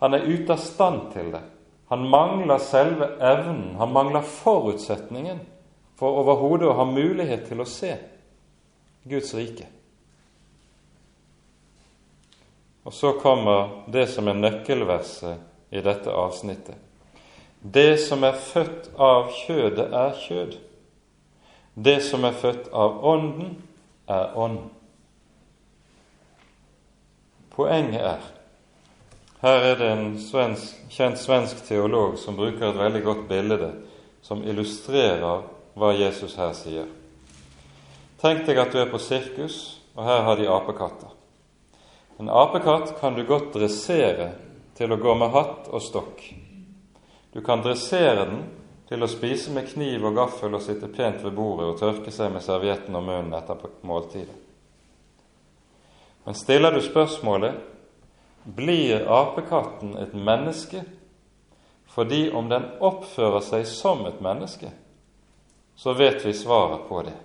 han 0.00 0.14
er 0.14 0.26
ute 0.26 0.54
av 0.54 0.62
stand 0.62 1.08
til 1.12 1.32
det. 1.34 1.42
Han 1.88 2.04
mangler 2.08 2.60
selve 2.60 3.14
evnen, 3.24 3.76
han 3.80 3.92
mangler 3.92 4.22
forutsetningen 4.22 5.40
for 5.98 6.20
overhodet 6.20 6.68
å 6.68 6.76
ha 6.78 6.86
mulighet 6.86 7.48
til 7.48 7.64
å 7.64 7.68
se 7.68 7.94
Guds 9.08 9.32
rike. 9.34 9.66
Og 12.84 12.94
så 12.94 13.14
kommer 13.20 13.88
det 13.92 14.06
som 14.12 14.28
er 14.28 14.38
nøkkelverset 14.38 15.74
i 15.76 15.82
dette 15.84 16.12
avsnittet. 16.12 16.76
Det 17.60 17.98
som 18.00 18.22
er 18.24 18.36
født 18.38 18.92
av 18.94 19.32
kjødet, 19.34 19.88
er 19.92 20.14
kjød. 20.22 20.54
Det 21.74 21.98
som 22.06 22.24
er 22.24 22.36
født 22.38 22.70
av 22.72 23.02
Ånden, 23.04 23.56
er 24.08 24.36
ånd. 24.38 24.60
Poenget 27.52 28.00
er 28.00 28.28
Her 29.40 29.62
er 29.62 29.76
det 29.78 29.88
en 29.92 30.16
svensk, 30.18 30.80
kjent 30.90 31.18
svensk 31.18 31.60
teolog 31.68 32.16
som 32.18 32.36
bruker 32.36 32.72
et 32.72 32.80
veldig 32.80 33.02
godt 33.04 33.28
bilde 33.28 33.70
som 34.22 34.42
illustrerer 34.42 35.44
hva 35.78 35.92
Jesus 35.94 36.34
her 36.40 36.50
sier. 36.58 36.88
Tenk 38.18 38.42
deg 38.48 38.58
at 38.58 38.74
du 38.74 38.80
er 38.82 38.90
på 38.90 38.98
sirkus, 38.98 39.78
og 39.94 40.02
her 40.08 40.24
har 40.26 40.40
de 40.40 40.48
apekatter. 40.50 41.14
En 42.18 42.30
apekatt 42.34 42.96
kan 42.98 43.14
du 43.14 43.22
godt 43.26 43.52
dressere 43.54 44.32
til 44.74 44.90
å 44.90 44.98
gå 44.98 45.14
med 45.14 45.30
hatt 45.30 45.70
og 45.70 45.82
stokk. 45.86 46.24
Du 47.30 47.38
kan 47.46 47.62
dressere 47.62 48.26
den 48.26 48.42
til 48.90 49.04
å 49.04 49.10
spise 49.10 49.54
med 49.54 49.70
kniv 49.70 50.02
og 50.08 50.18
gaffel 50.18 50.58
og 50.58 50.64
sitte 50.64 50.90
pent 50.90 51.22
ved 51.22 51.36
bordet 51.38 51.68
og 51.68 51.78
tørke 51.78 52.10
seg 52.10 52.34
med 52.34 52.42
servietten 52.42 52.96
og 52.98 53.06
munnen 53.06 53.38
etter 53.38 53.70
måltidet. 53.86 54.34
Men 56.26 56.34
stiller 56.34 56.74
du 56.74 56.82
spørsmålet 56.82 57.77
blir 58.56 59.04
apekatten 59.08 59.96
et 60.00 60.14
menneske 60.14 60.84
fordi 61.98 62.30
om 62.30 62.46
den 62.48 62.62
oppfører 62.84 63.42
seg 63.42 63.64
som 63.66 64.04
et 64.06 64.20
menneske, 64.22 64.68
så 65.74 65.96
vet 65.98 66.22
vi 66.22 66.34
svaret 66.36 66.84
på 66.86 67.00
det. 67.02 67.16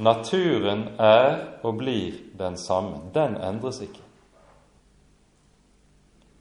Naturen 0.00 0.86
er 0.96 1.60
og 1.60 1.76
blir 1.82 2.16
den 2.38 2.56
samme. 2.56 3.02
Den 3.12 3.36
endres 3.36 3.82
ikke. 3.84 4.00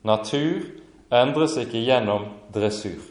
Natur 0.08 0.63
endres 1.12 1.58
ikke 1.60 1.84
gjennom 1.84 2.30
dressur. 2.54 3.04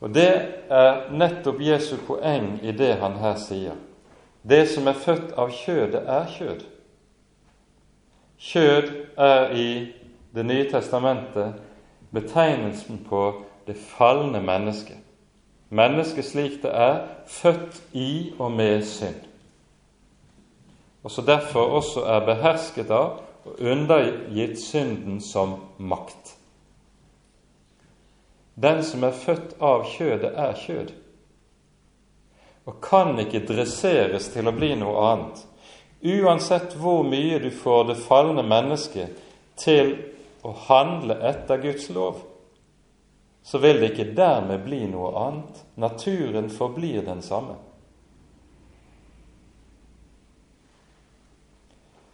Og 0.00 0.12
Det 0.14 0.30
er 0.68 1.08
nettopp 1.10 1.60
Jesu 1.64 1.96
poeng 2.06 2.58
i 2.62 2.76
det 2.76 2.98
han 3.00 3.16
her 3.24 3.40
sier. 3.40 3.74
Det 4.42 4.66
som 4.68 4.86
er 4.86 5.00
født 5.00 5.32
av 5.32 5.50
kjødet, 5.50 6.02
er 6.04 6.26
kjød. 6.30 6.66
Kjød 8.38 8.90
er 9.16 9.50
i 9.56 9.92
Det 10.34 10.44
nye 10.46 10.70
testamentet 10.70 11.54
betegnelsen 12.12 12.98
på 13.08 13.44
det 13.66 13.76
falne 13.76 14.42
mennesket. 14.42 14.98
Mennesket 15.68 16.24
slik 16.24 16.58
det 16.62 16.70
er, 16.70 17.06
født 17.26 17.82
i 17.92 18.32
og 18.38 18.52
med 18.52 18.82
synd. 18.84 19.22
Og 21.02 21.10
så 21.10 21.22
derfor 21.22 21.60
også 21.60 22.04
er 22.04 22.26
behersket 22.26 22.90
av 22.90 23.22
og 23.46 23.60
undergitt 23.60 24.58
synden 24.60 25.20
som 25.20 25.56
makt. 25.78 26.36
Den 28.62 28.82
som 28.84 29.04
er 29.04 29.12
født 29.14 29.56
av 29.60 29.84
kjødet, 29.86 30.32
er 30.34 30.56
kjød, 30.56 30.92
og 32.66 32.80
kan 32.82 33.18
ikke 33.22 33.44
dresseres 33.46 34.30
til 34.32 34.48
å 34.48 34.54
bli 34.56 34.72
noe 34.80 35.04
annet. 35.12 35.42
Uansett 36.02 36.76
hvor 36.76 37.02
mye 37.04 37.38
du 37.38 37.50
får 37.50 37.84
det 37.84 37.98
falne 38.04 38.42
mennesket 38.46 39.16
til 39.56 39.94
å 40.44 40.52
handle 40.68 41.16
etter 41.26 41.62
Guds 41.62 41.88
lov, 41.90 42.20
så 43.46 43.58
vil 43.62 43.80
det 43.80 43.92
ikke 43.92 44.10
dermed 44.18 44.64
bli 44.66 44.82
noe 44.90 45.12
annet. 45.20 45.62
Naturen 45.78 46.50
forblir 46.50 47.04
den 47.06 47.22
samme. 47.22 47.56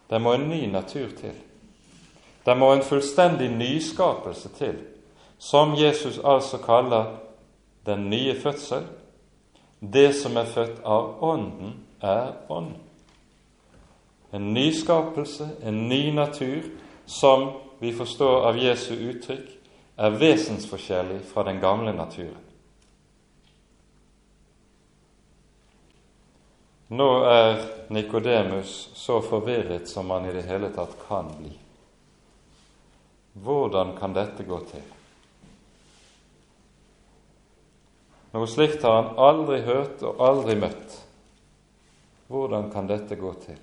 Det 0.09 0.19
må 0.21 0.35
en 0.37 0.49
ny 0.49 0.67
natur 0.71 1.09
til. 1.17 1.35
Det 2.45 2.55
må 2.57 2.73
en 2.73 2.85
fullstendig 2.85 3.49
nyskapelse 3.49 4.51
til 4.57 4.81
som 5.43 5.73
Jesus 5.75 6.19
altså 6.23 6.57
kaller 6.57 7.15
den 7.85 8.09
nye 8.09 8.35
fødsel. 8.39 8.85
Det 9.79 10.13
som 10.15 10.37
er 10.37 10.45
født 10.45 10.79
av 10.85 11.23
Ånden, 11.23 11.73
er 12.01 12.31
ånd. 12.49 12.75
En 14.33 14.53
nyskapelse, 14.53 15.49
en 15.61 15.89
ny 15.89 16.11
natur, 16.13 16.63
som 17.05 17.51
vi 17.79 17.91
forstår 17.93 18.47
av 18.49 18.57
Jesu 18.57 18.95
uttrykk, 18.95 19.49
er 19.95 20.15
vesensforskjellig 20.17 21.19
fra 21.29 21.43
den 21.45 21.59
gamle 21.61 21.93
naturen. 21.93 22.41
Nå 26.93 27.09
er 27.25 27.61
Nikodemus 27.93 28.73
så 28.97 29.19
forvirret 29.21 29.89
som 29.89 30.09
han 30.13 30.25
i 30.29 30.33
det 30.33 30.43
hele 30.49 30.69
tatt 30.73 30.95
kan 31.07 31.29
bli. 31.37 31.53
Hvordan 33.33 33.95
kan 33.97 34.13
dette 34.13 34.45
gå 34.45 34.59
til? 34.69 34.83
Noe 38.33 38.49
slikt 38.49 38.85
har 38.85 38.97
han 38.99 39.11
aldri 39.21 39.61
hørt 39.65 40.01
og 40.05 40.21
aldri 40.25 40.57
møtt. 40.57 40.97
Hvordan 42.33 42.69
kan 42.73 42.89
dette 42.89 43.17
gå 43.17 43.33
til? 43.45 43.61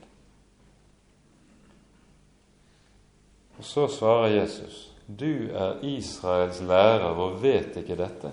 Og 3.61 3.65
Så 3.65 3.89
svarer 3.93 4.31
Jesus, 4.41 4.89
du 5.05 5.51
er 5.53 5.83
Israels 5.85 6.63
lærer 6.65 7.11
og 7.13 7.43
vet 7.43 7.75
ikke 7.77 7.99
dette. 7.99 8.31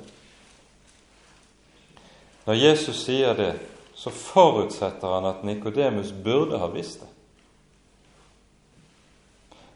Når 2.46 2.56
Jesus 2.56 3.02
sier 3.04 3.36
det, 3.36 3.50
så 3.92 4.14
forutsetter 4.14 5.18
han 5.18 5.28
at 5.28 5.44
Nikodemus 5.44 6.14
burde 6.24 6.62
ha 6.62 6.72
visst 6.72 7.04
det. 7.04 7.10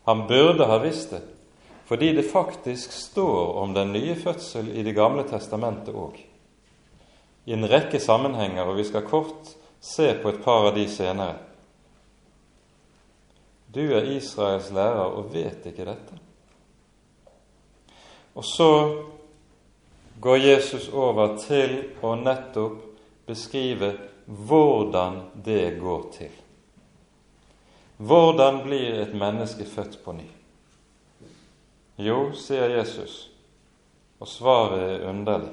Han 0.08 0.24
burde 0.32 0.70
ha 0.72 0.80
visst 0.80 1.12
det, 1.12 1.22
fordi 1.86 2.14
det 2.16 2.30
faktisk 2.32 2.96
står 2.96 3.60
om 3.60 3.76
den 3.76 3.92
nye 3.92 4.16
fødsel 4.16 4.72
i 4.72 4.88
Det 4.88 4.96
gamle 4.96 5.28
testamentet 5.28 5.92
òg. 5.92 6.16
I 7.46 7.60
en 7.60 7.68
rekke 7.68 8.00
sammenhenger, 8.00 8.64
og 8.64 8.80
vi 8.80 8.88
skal 8.88 9.04
kort 9.04 9.52
se 9.84 10.14
på 10.24 10.32
et 10.32 10.44
par 10.44 10.72
av 10.72 10.76
de 10.80 10.88
senere. 10.88 11.51
Du 13.74 13.84
er 13.96 14.10
Israels 14.12 14.72
lærer 14.72 15.16
og 15.16 15.32
vet 15.34 15.66
ikke 15.72 15.86
dette. 15.88 16.18
Og 18.36 18.46
så 18.46 18.72
går 20.22 20.38
Jesus 20.38 20.90
over 20.90 21.38
til 21.40 21.78
å 22.04 22.16
nettopp 22.20 22.84
beskrive 23.28 23.94
hvordan 24.28 25.22
det 25.46 25.80
går 25.80 26.04
til. 26.18 26.36
Hvordan 27.98 28.62
blir 28.66 29.02
et 29.02 29.14
menneske 29.14 29.66
født 29.66 30.00
på 30.04 30.16
ny? 30.18 30.28
Jo, 32.02 32.32
sier 32.34 32.72
Jesus, 32.78 33.28
og 34.20 34.28
svaret 34.28 34.86
er 34.88 35.10
underlig. 35.10 35.52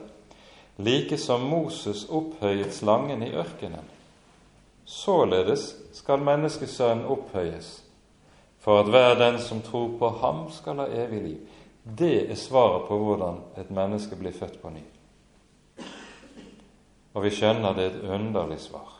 Like 0.78 1.18
som 1.18 1.42
Moses 1.50 2.04
opphøyet 2.09 2.72
slangen 2.74 3.22
i 3.26 3.33
ørkenen, 3.35 3.85
således 4.87 5.74
skal 5.92 6.22
menneskesønnen 6.24 7.09
opphøyes, 7.11 7.83
for 8.68 8.83
at 8.83 8.88
hver 8.92 9.14
den 9.14 9.38
som 9.40 9.62
tror 9.64 9.94
på 9.98 10.09
ham, 10.20 10.50
skal 10.52 10.83
ha 10.83 10.85
evig 10.92 11.22
liv. 11.22 11.37
Det 11.98 12.31
er 12.31 12.37
svaret 12.37 12.83
på 12.85 12.98
hvordan 13.00 13.38
et 13.57 13.70
menneske 13.72 14.16
blir 14.16 14.35
født 14.37 14.59
på 14.61 14.68
ny. 14.68 14.83
Og 17.14 17.24
vi 17.24 17.31
skjønner 17.33 17.72
det 17.72 17.87
er 17.87 17.94
et 17.94 18.11
underlig 18.18 18.59
svar. 18.61 18.90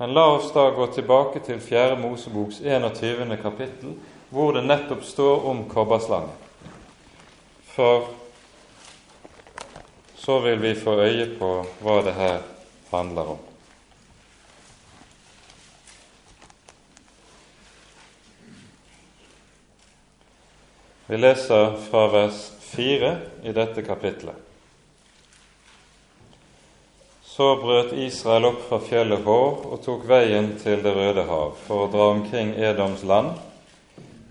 Men 0.00 0.16
la 0.16 0.24
oss 0.32 0.50
da 0.50 0.64
gå 0.74 0.88
tilbake 0.96 1.44
til 1.46 1.62
4. 1.62 2.00
Moseboks 2.02 2.58
21. 2.64 3.38
kapittel, 3.38 3.94
hvor 4.34 4.50
det 4.58 4.64
nettopp 4.66 5.06
står 5.06 5.46
om 5.52 5.62
kobberslangen. 5.70 6.34
For 7.70 8.10
så 10.18 10.42
vil 10.42 10.58
vi 10.58 10.74
få 10.74 10.98
øye 11.06 11.30
på 11.38 11.54
hva 11.86 12.00
det 12.02 12.18
her 12.18 12.42
handler 12.90 13.34
om. 13.36 13.51
Vi 21.06 21.16
leser 21.16 21.76
fra 21.90 22.06
vers 22.08 22.50
4 22.60 23.16
i 23.42 23.52
dette 23.52 23.82
kapitlet. 23.82 24.34
Så 27.22 27.56
brøt 27.56 27.92
Israel 27.92 28.44
opp 28.52 28.60
fra 28.68 28.78
fjellet 28.86 29.24
Hår 29.24 29.64
og 29.66 29.80
tok 29.82 30.04
veien 30.06 30.52
til 30.62 30.82
Det 30.84 30.92
røde 30.94 31.24
hav 31.26 31.56
for 31.64 31.84
å 31.84 31.90
dra 31.90 32.06
omkring 32.12 32.52
Edoms 32.54 33.02
land, 33.02 33.32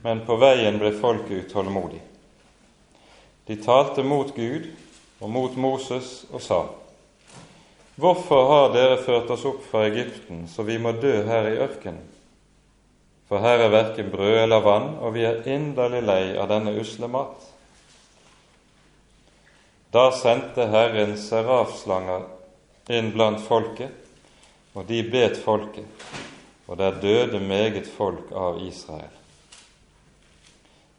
men 0.06 0.24
på 0.24 0.38
veien 0.40 0.80
ble 0.80 0.94
folket 0.96 1.50
utålmodig. 1.50 2.00
De 3.50 3.58
talte 3.60 4.06
mot 4.08 4.32
Gud 4.36 4.70
og 5.20 5.28
mot 5.30 5.58
Moses 5.60 6.22
og 6.32 6.46
sa:" 6.46 6.62
Hvorfor 8.00 8.48
har 8.48 8.74
dere 8.74 9.02
ført 9.04 9.30
oss 9.30 9.44
opp 9.46 9.60
fra 9.68 9.84
Egypten, 9.90 10.48
så 10.48 10.64
vi 10.64 10.80
må 10.80 10.96
dø 10.96 11.18
her 11.28 11.52
i 11.52 11.60
ørkenen? 11.60 12.21
For 13.32 13.40
her 13.40 13.62
er 13.64 13.70
verken 13.72 14.10
brød 14.12 14.42
eller 14.42 14.60
vann, 14.60 14.90
og 15.00 15.14
vi 15.16 15.22
er 15.24 15.46
inderlig 15.48 16.02
lei 16.04 16.34
av 16.36 16.50
denne 16.52 16.74
usle 16.76 17.08
mat. 17.08 17.46
Da 19.96 20.10
sendte 20.12 20.66
Herren 20.68 21.14
serafslanger 21.16 22.26
inn 22.92 23.14
blant 23.16 23.40
folket, 23.46 23.94
og 24.76 24.84
de 24.90 25.00
bet 25.08 25.40
folket, 25.46 25.88
og 26.68 26.76
der 26.84 27.00
døde 27.00 27.40
meget 27.40 27.88
folk 27.88 28.36
av 28.36 28.60
Israel. 28.68 29.16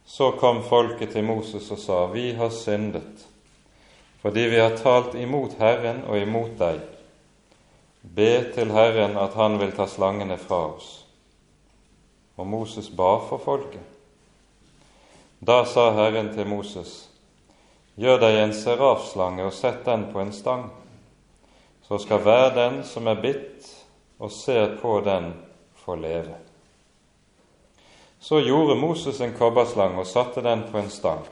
Så 0.09 0.31
kom 0.41 0.63
folket 0.65 1.13
til 1.13 1.29
Moses 1.29 1.69
og 1.69 1.83
sa, 1.85 1.99
Vi 2.17 2.31
har 2.33 2.49
syndet, 2.49 3.27
fordi 4.25 4.47
vi 4.49 4.57
har 4.57 4.73
talt 4.81 5.13
imot 5.13 5.53
Herren 5.61 6.01
og 6.09 6.17
imot 6.17 6.57
deg. 6.57 6.81
Be 8.01 8.33
til 8.57 8.73
Herren 8.73 9.21
at 9.21 9.37
Han 9.37 9.61
vil 9.61 9.77
ta 9.77 9.85
slangene 9.85 10.41
fra 10.41 10.65
oss. 10.73 11.02
Og 12.37 12.47
Moses 12.47 12.89
ba 12.89 13.17
for 13.29 13.37
folket. 13.37 13.81
Da 15.39 15.63
sa 15.65 15.91
Herren 15.91 16.33
til 16.35 16.47
Moses, 16.47 17.09
Gjør 17.95 18.17
deg 18.23 18.39
en 18.41 18.53
serafslange 18.57 19.43
og 19.45 19.53
sett 19.53 19.83
den 19.85 20.07
på 20.09 20.23
en 20.23 20.31
stang 20.33 20.71
så 21.87 21.99
skal 21.99 22.23
hver 22.23 22.53
den 22.55 22.79
som 22.87 23.07
er 23.07 23.19
bitt 23.21 23.67
og 24.19 24.31
ser 24.31 24.77
på 24.81 25.01
den, 25.05 25.33
få 25.75 25.95
leve. 25.99 26.37
Så 28.19 28.39
gjorde 28.39 28.79
Moses 28.79 29.19
en 29.21 29.35
kobberslange 29.35 29.99
og 29.99 30.07
satte 30.07 30.41
den 30.41 30.63
på 30.71 30.79
en 30.79 30.89
stang. 30.89 31.25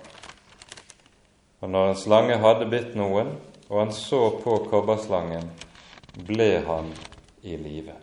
Og 1.62 1.70
når 1.70 1.90
en 1.90 1.98
slange 1.98 2.38
hadde 2.42 2.68
bitt 2.68 2.98
noen, 3.00 3.32
og 3.70 3.80
han 3.80 3.94
så 3.96 4.26
på 4.44 4.58
kobberslangen, 4.68 5.48
ble 6.28 6.52
han 6.68 6.92
i 7.48 7.56
live. 7.56 7.96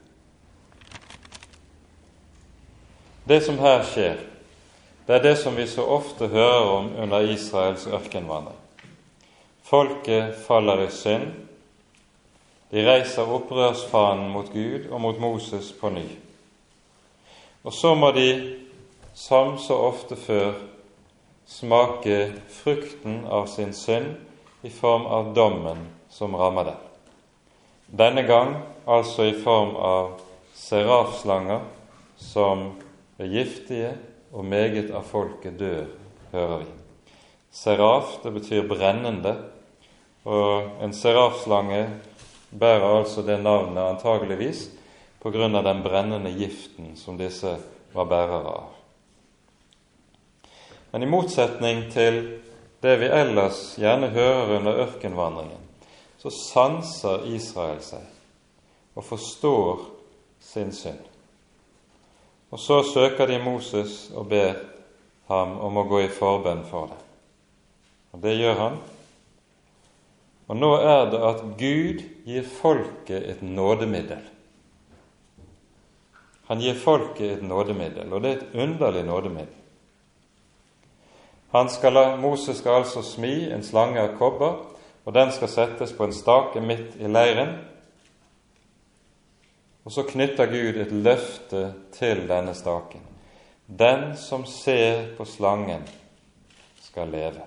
Det 3.29 3.41
som 3.45 3.59
her 3.61 3.83
skjer, 3.85 4.23
det 5.07 5.19
er 5.19 5.23
det 5.23 5.35
som 5.37 5.57
vi 5.57 5.67
så 5.69 5.85
ofte 5.85 6.31
hører 6.33 6.71
om 6.73 6.87
under 6.97 7.27
Israels 7.29 7.85
ørkenvandring. 7.87 8.57
Folket 9.69 10.39
faller 10.47 10.81
i 10.87 10.89
synd, 10.89 11.27
de 12.71 12.87
reiser 12.87 13.29
opprørsfanen 13.29 14.31
mot 14.33 14.49
Gud 14.53 14.89
og 14.89 15.01
mot 15.05 15.21
Moses 15.21 15.69
på 15.77 15.91
ny. 15.93 16.07
Og 17.69 17.73
så 17.73 17.93
må 17.95 18.15
de, 18.17 18.57
som 19.13 19.59
så 19.61 19.77
ofte 19.91 20.17
før, 20.17 20.57
smake 21.45 22.33
frukten 22.63 23.27
av 23.29 23.53
sin 23.53 23.77
synd 23.77 24.15
i 24.65 24.73
form 24.73 25.05
av 25.05 25.35
dommen 25.37 25.85
som 26.09 26.37
rammer 26.37 26.73
dem. 26.73 26.83
Denne 27.93 28.25
gang 28.25 28.57
altså 28.89 29.29
i 29.29 29.37
form 29.45 29.77
av 29.77 30.15
serafslanger 30.57 31.65
som 32.17 32.71
er 33.19 33.33
giftige, 33.33 33.93
og 34.33 34.45
meget 34.45 34.91
av 34.95 35.07
folket 35.09 35.57
dør, 35.59 35.87
hører 36.33 36.59
vi. 36.63 36.67
Seraf, 37.51 38.19
det 38.23 38.33
betyr 38.33 38.69
brennende, 38.69 39.35
og 40.29 40.83
en 40.85 40.93
serafslange 40.93 41.87
bærer 42.51 42.99
altså 42.99 43.23
det 43.25 43.39
navnet 43.43 43.83
antageligvis 43.83 44.69
av 45.25 45.65
den 45.65 45.83
brennende 45.83 46.31
giften 46.31 46.95
som 46.97 47.17
disse 47.19 47.57
var 47.93 48.07
bærere 48.07 48.53
av. 48.53 48.69
Men 50.93 51.03
i 51.03 51.11
motsetning 51.11 51.89
til 51.93 52.21
det 52.83 52.95
vi 53.01 53.11
ellers 53.11 53.75
gjerne 53.81 54.13
hører 54.15 54.59
under 54.59 54.81
ørkenvandringen, 54.85 55.65
så 56.19 56.31
sanser 56.31 57.27
Israel 57.35 57.83
seg 57.83 58.05
og 58.95 59.05
forstår 59.07 59.85
sin 60.43 60.73
synd. 60.75 61.08
Og 62.51 62.59
så 62.59 62.83
søker 62.83 63.29
de 63.29 63.39
Moses 63.43 64.09
og 64.17 64.29
ber 64.31 64.57
ham 65.29 65.59
om 65.61 65.77
å 65.77 65.85
gå 65.89 66.05
i 66.07 66.13
forbønn 66.13 66.65
for 66.69 66.89
det. 66.93 67.03
Og 68.17 68.23
det 68.25 68.39
gjør 68.39 68.57
han, 68.63 68.79
og 70.49 70.57
nå 70.57 70.71
er 70.81 71.11
det 71.13 71.21
at 71.29 71.41
Gud 71.61 72.03
gir 72.25 72.47
folket 72.49 73.27
et 73.35 73.43
nådemiddel. 73.45 74.23
Han 76.49 76.63
gir 76.65 76.79
folket 76.81 77.35
et 77.35 77.45
nådemiddel, 77.45 78.09
og 78.13 78.25
det 78.25 78.31
er 78.31 78.39
et 78.39 78.61
underlig 78.65 79.05
nådemiddel. 79.05 79.55
Skal 81.69 82.01
Moses 82.21 82.59
skal 82.61 82.81
altså 82.83 83.03
smi 83.05 83.51
en 83.53 83.65
slange 83.65 84.01
av 84.01 84.17
kobber, 84.17 84.57
og 85.05 85.15
den 85.15 85.33
skal 85.33 85.49
settes 85.53 85.93
på 85.93 86.09
en 86.09 86.17
stake 86.17 86.61
midt 86.61 86.97
i 87.01 87.09
leiren. 87.09 87.59
Og 89.85 89.93
så 89.93 90.03
knytter 90.09 90.51
Gud 90.51 90.81
et 90.83 90.93
løfte 90.93 91.63
til 91.95 92.27
denne 92.29 92.55
staken. 92.55 93.05
Den 93.67 94.17
som 94.17 94.47
ser 94.49 95.15
på 95.17 95.25
slangen, 95.29 95.85
skal 96.83 97.11
leve. 97.13 97.45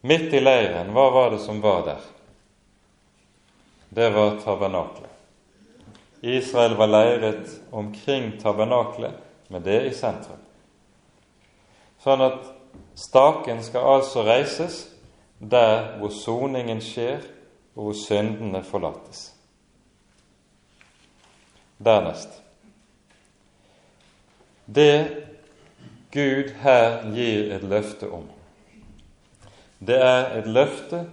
Midt 0.00 0.34
i 0.36 0.40
leiren, 0.40 0.92
hva 0.92 1.06
var 1.12 1.32
det 1.32 1.40
som 1.44 1.60
var 1.60 1.82
der? 1.86 2.04
Det 3.90 4.10
var 4.14 4.36
tabernaklet. 4.44 5.08
Israel 6.20 6.76
var 6.76 6.86
leiret 6.86 7.60
omkring 7.70 8.32
tabernaklet 8.40 9.12
med 9.48 9.62
det 9.62 9.80
i 9.88 9.94
sentrum. 9.96 10.40
Sånn 12.00 12.22
at 12.24 12.38
staken 12.96 13.64
skal 13.64 13.88
altså 13.96 14.24
reises 14.24 14.82
der 15.40 15.96
hvor 15.98 16.12
soningen 16.12 16.80
skjer, 16.84 17.24
og 17.74 17.88
hvor 17.90 17.96
syndene 17.96 18.62
forlates. 18.66 19.30
Dernest 21.80 22.42
Det 24.66 25.26
Gud 26.12 26.50
her 26.62 27.00
gir 27.14 27.54
et 27.54 27.64
løfte 27.64 28.10
om, 28.10 28.26
det 29.78 29.96
er 30.02 30.34
et 30.40 30.46
løfte 30.50 31.04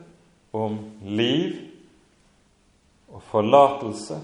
om 0.57 0.79
liv 1.05 1.55
og 3.07 3.23
forlatelse 3.29 4.19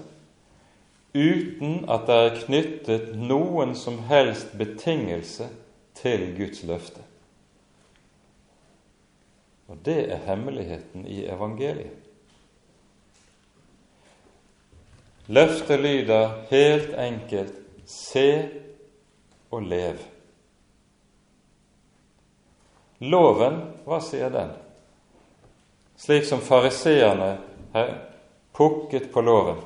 uten 1.14 1.84
at 1.90 2.06
det 2.08 2.20
er 2.20 2.38
knyttet 2.42 3.10
noen 3.18 3.74
som 3.78 4.00
helst 4.10 4.54
betingelse 4.58 5.48
til 5.94 6.26
Guds 6.36 6.62
løfte. 6.66 7.04
Og 9.70 9.78
det 9.86 10.00
er 10.12 10.24
hemmeligheten 10.26 11.06
i 11.06 11.24
evangeliet. 11.30 12.03
Løftet 15.26 15.80
lyder 15.80 16.44
helt 16.50 16.92
enkelt 17.00 17.54
se 17.88 18.48
og 19.50 19.62
lev. 19.62 19.98
Loven, 23.04 23.60
hva 23.84 24.00
sier 24.04 24.32
den? 24.32 24.52
Slik 25.96 26.26
som 26.28 26.42
fariseerne 26.44 27.36
pukket 28.52 29.10
på 29.12 29.24
loven. 29.24 29.60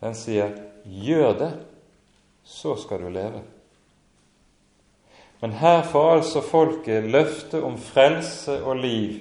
Den 0.00 0.14
sier 0.14 0.52
'gjør 0.84 1.32
det, 1.38 1.52
så 2.44 2.76
skal 2.76 3.00
du 3.00 3.08
leve'. 3.08 3.42
Men 5.40 5.52
her 5.52 5.82
får 5.82 6.10
altså 6.12 6.40
folket 6.40 7.10
løfte 7.10 7.62
om 7.62 7.78
frelse 7.78 8.62
og 8.64 8.76
liv 8.76 9.20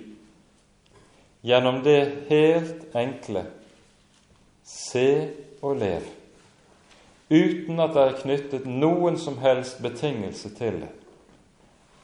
gjennom 1.43 1.83
det 1.83 2.27
helt 2.29 2.95
enkle 2.95 3.45
se 4.65 5.31
og 5.61 5.77
lev, 5.79 6.05
uten 7.29 7.79
at 7.79 7.93
det 7.93 8.03
er 8.03 8.19
knyttet 8.21 8.67
noen 8.69 9.17
som 9.21 9.37
helst 9.41 9.81
betingelse 9.85 10.51
til 10.57 10.81
det. 10.83 10.91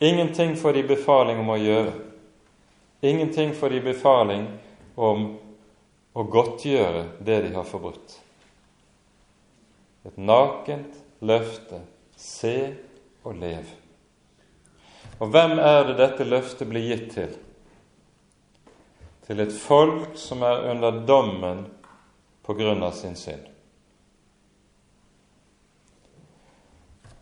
Ingenting 0.02 0.56
får 0.58 0.74
de 0.74 0.84
befaling 0.96 1.40
om 1.42 1.52
å 1.54 1.60
gjøre. 1.62 1.94
Ingenting 3.06 3.54
får 3.54 3.70
de 3.76 3.82
befaling 3.86 4.48
om 4.96 5.28
å 6.14 6.24
godtgjøre 6.26 7.04
det 7.22 7.38
de 7.46 7.52
har 7.54 7.68
forbrutt. 7.70 8.16
Et 10.06 10.18
nakent 10.18 10.98
løfte 11.22 11.84
se 12.18 12.56
og 13.22 13.38
lev. 13.38 13.70
Og 15.22 15.30
hvem 15.30 15.60
er 15.62 15.86
det 15.86 16.00
dette 16.00 16.26
løftet 16.26 16.70
blir 16.70 16.88
gitt 16.90 17.12
til? 17.14 17.36
Til 19.28 19.44
et 19.46 19.54
folk 19.54 20.18
som 20.18 20.42
er 20.46 20.66
under 20.72 20.98
dommen 21.06 21.68
på 22.46 22.54
grunn 22.54 22.84
av 22.84 22.92
sin 22.98 23.16
synd. 23.16 23.48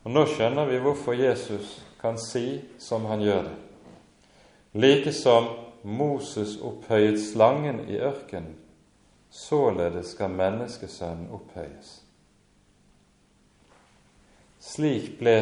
Og 0.03 0.13
Nå 0.15 0.25
skjønner 0.31 0.69
vi 0.69 0.79
hvorfor 0.81 1.17
Jesus 1.17 1.79
kan 2.01 2.17
si 2.17 2.61
som 2.79 3.05
han 3.05 3.21
gjør 3.21 3.43
det. 3.49 3.57
Like 4.79 5.13
som 5.13 5.49
Moses 5.83 6.57
opphøyet 6.61 7.19
slangen 7.21 7.81
i 7.89 7.99
ørkenen, 7.99 8.55
således 9.29 10.13
skal 10.15 10.31
menneskesønnen 10.33 11.29
opphøyes. 11.33 11.99
Slik 14.59 15.13
ble, 15.19 15.35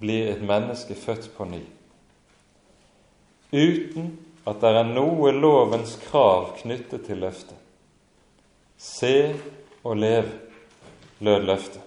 blir 0.00 0.30
et 0.32 0.42
menneske 0.42 0.94
født 0.94 1.30
på 1.36 1.44
ny, 1.50 1.60
uten 3.52 4.14
at 4.48 4.62
det 4.62 4.70
er 4.70 4.92
noe 4.94 5.32
lovens 5.34 5.98
krav 6.06 6.54
knyttet 6.62 7.04
til 7.08 7.20
løftet. 7.20 7.58
Se 8.80 9.36
og 9.84 9.96
lev, 9.96 10.28
lød 11.20 11.42
løftet. 11.44 11.82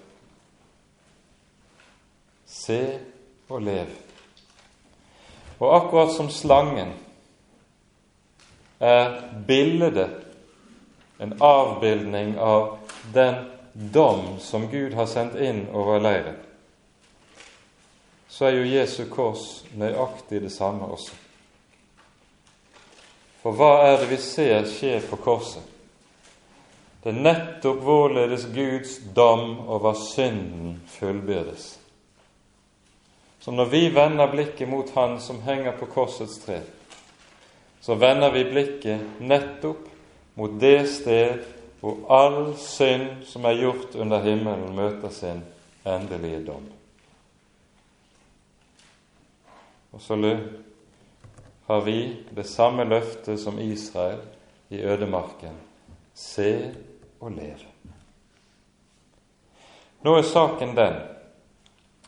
Se 2.45 2.99
og 3.49 3.62
lev. 3.65 3.89
Og 5.58 5.75
akkurat 5.75 6.13
som 6.13 6.29
slangen 6.29 6.93
er 8.79 9.17
bildet 9.47 10.21
en 11.17 11.34
avbildning 11.41 12.38
av 12.38 12.77
den 13.13 13.41
dom 13.73 14.38
som 14.39 14.69
Gud 14.69 14.93
har 14.93 15.10
sendt 15.10 15.36
inn 15.41 15.65
over 15.73 16.01
leiren, 16.03 16.38
så 18.29 18.49
er 18.51 18.60
jo 18.60 18.69
Jesu 18.69 19.06
kors 19.10 19.63
nøyaktig 19.77 20.41
det 20.45 20.53
samme 20.53 20.86
også. 20.93 21.17
For 23.41 23.58
hva 23.58 23.75
er 23.88 24.01
det 24.01 24.10
vi 24.13 24.17
ser 24.21 24.65
skje 24.69 24.99
på 25.10 25.17
korset? 25.25 25.63
Det 27.03 27.11
er 27.11 27.19
nettopp 27.19 27.81
vårledes 27.83 28.45
Guds 28.55 28.99
dom 29.15 29.57
over 29.67 29.93
synden 29.99 30.77
fullbyrdes. 30.87 31.65
Så 33.43 33.51
når 33.51 33.65
vi 33.73 33.89
vender 33.91 34.31
blikket 34.31 34.69
mot 34.71 34.89
Han 34.95 35.17
som 35.19 35.41
henger 35.43 35.75
på 35.75 35.85
korsets 35.91 36.37
tre, 36.45 36.61
så 37.83 37.97
vender 37.99 38.31
vi 38.31 38.43
blikket 38.47 39.19
nettopp 39.19 39.89
mot 40.39 40.55
det 40.59 40.85
sted 40.87 41.43
hvor 41.81 41.99
all 42.07 42.53
synd 42.55 43.25
som 43.27 43.43
er 43.45 43.59
gjort 43.59 43.97
under 43.99 44.23
himmelen, 44.23 44.71
møter 44.71 45.11
sin 45.11 45.43
endelige 45.83 46.39
dom. 46.47 46.63
Og 49.91 50.01
så 50.01 50.15
har 51.67 51.83
vi 51.83 51.99
det 52.31 52.47
samme 52.47 52.87
løftet 52.87 53.39
som 53.43 53.59
Israel 53.59 54.23
i 54.71 54.79
ødemarken 54.79 55.59
se 56.13 56.71
og 57.23 57.31
leve. 57.31 57.69
Nå 60.03 60.15
er 60.19 60.27
saken 60.27 60.75
den 60.75 60.97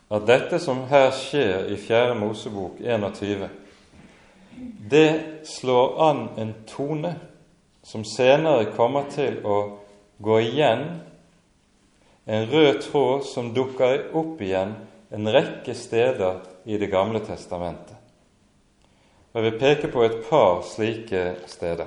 at 0.06 0.26
dette 0.28 0.60
som 0.62 0.84
her 0.86 1.08
skjer 1.16 1.70
i 1.72 1.78
Fjerde 1.80 2.14
Mosebok 2.20 2.78
21, 2.78 3.48
det 4.90 5.08
slår 5.48 5.96
an 6.04 6.20
en 6.38 6.52
tone 6.68 7.16
som 7.82 8.04
senere 8.06 8.68
kommer 8.76 9.08
til 9.10 9.40
å 9.42 9.56
gå 10.22 10.38
igjen, 10.44 10.84
en 12.26 12.46
rød 12.52 12.78
tråd 12.86 13.26
som 13.26 13.50
dukker 13.54 14.12
opp 14.18 14.40
igjen 14.42 14.76
en 15.10 15.28
rekke 15.32 15.74
steder 15.74 16.40
i 16.64 16.78
Det 16.78 16.90
gamle 16.90 17.20
testamentet. 17.20 17.94
Jeg 19.34 19.42
vil 19.42 19.58
peke 19.60 19.88
på 19.92 20.02
et 20.02 20.16
par 20.28 20.62
slike 20.64 21.36
steder. 21.46 21.86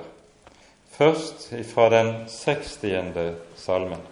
Først 1.00 1.54
fra 1.64 1.88
den 1.88 2.28
60. 2.28 2.78
salmen. 3.56 4.02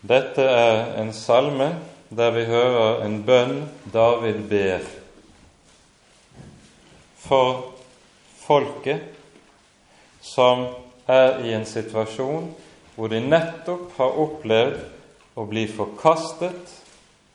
Dette 0.00 0.48
er 0.48 0.96
en 1.02 1.12
salme 1.12 1.68
der 2.08 2.32
vi 2.38 2.48
hører 2.48 3.04
en 3.04 3.20
bønn 3.28 3.62
David 3.92 4.40
ber 4.48 4.88
for 7.20 7.64
folket 8.48 9.04
som 10.24 10.70
er 11.04 11.42
i 11.44 11.52
en 11.52 11.68
situasjon 11.68 12.54
hvor 12.96 13.12
de 13.12 13.26
nettopp 13.28 13.90
har 14.00 14.22
opplevd 14.24 14.95
å 15.36 15.44
bli 15.44 15.66
forkastet 15.68 16.72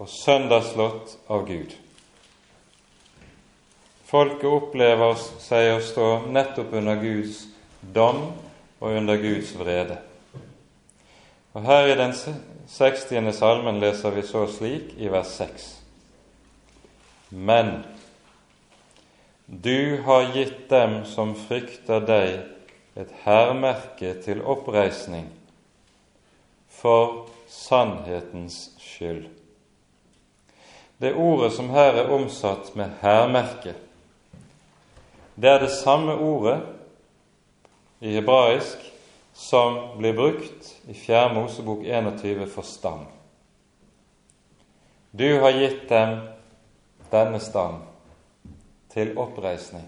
og 0.01 0.09
sønderslått 0.09 1.15
av 1.29 1.45
Gud. 1.47 1.75
Folket 4.09 4.49
opplever 4.49 5.13
seg 5.39 5.75
å 5.75 5.83
stå 5.85 6.07
nettopp 6.33 6.73
under 6.81 6.97
Guds 6.99 7.45
dom 7.81 8.25
og 8.81 8.89
under 8.89 9.21
Guds 9.21 9.53
vrede. 9.55 10.01
Og 11.53 11.63
Her 11.67 11.91
i 11.91 11.95
den 11.99 12.15
60. 12.67 13.31
salmen 13.35 13.79
leser 13.79 14.15
vi 14.15 14.23
så 14.25 14.47
slik 14.49 14.95
i 14.97 15.11
vers 15.11 15.31
6. 15.37 15.67
Men 17.29 17.83
du 19.47 20.01
har 20.05 20.31
gitt 20.35 20.69
dem 20.71 21.03
som 21.05 21.35
frykter 21.35 22.03
deg, 22.07 22.39
et 22.95 23.11
hærmerke 23.23 24.17
til 24.23 24.41
oppreisning 24.43 25.29
for 26.67 27.29
sannhetens 27.51 28.71
skyld. 28.79 29.27
Det 30.97 31.13
ordet 31.13 31.51
som 31.53 31.69
her 31.69 31.97
er 31.99 32.11
omsatt 32.13 32.75
med 32.79 32.93
hærmerke, 33.01 33.73
det 35.35 35.49
er 35.49 35.59
det 35.59 35.71
samme 35.73 36.15
ordet 36.15 36.61
i 37.99 38.13
hebraisk 38.15 38.85
som 39.33 39.97
blir 39.97 40.13
brukt 40.13 40.69
i 40.87 40.93
4. 40.93 41.33
Mosebok 41.33 41.83
21 41.83 42.45
for 42.47 42.61
stang 42.61 43.07
Du 45.11 45.39
har 45.39 45.51
gitt 45.51 45.89
dem 45.89 46.19
denne 47.11 47.39
stang 47.39 47.81
til 48.93 49.17
oppreisning, 49.19 49.87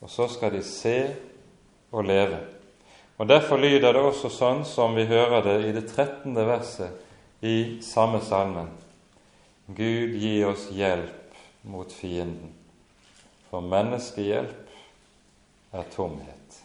og 0.00 0.10
så 0.10 0.28
skal 0.28 0.52
de 0.52 0.60
se 0.62 0.98
og 1.92 2.04
leve. 2.04 2.53
Og 3.16 3.28
Derfor 3.28 3.60
lyder 3.62 3.94
det 3.94 4.02
også 4.02 4.30
sånn 4.32 4.64
som 4.66 4.96
vi 4.96 5.06
hører 5.06 5.44
det 5.46 5.58
i 5.68 5.74
det 5.76 5.84
13. 5.86 6.34
verset 6.34 7.44
i 7.46 7.78
samme 7.82 8.18
salmen. 8.24 8.72
Gud 9.66 10.16
gi 10.18 10.34
oss 10.44 10.66
hjelp 10.74 11.38
mot 11.70 11.92
fienden, 11.92 12.50
for 13.48 13.64
menneskehjelp 13.64 15.74
er 15.74 15.86
tomhet. 15.94 16.58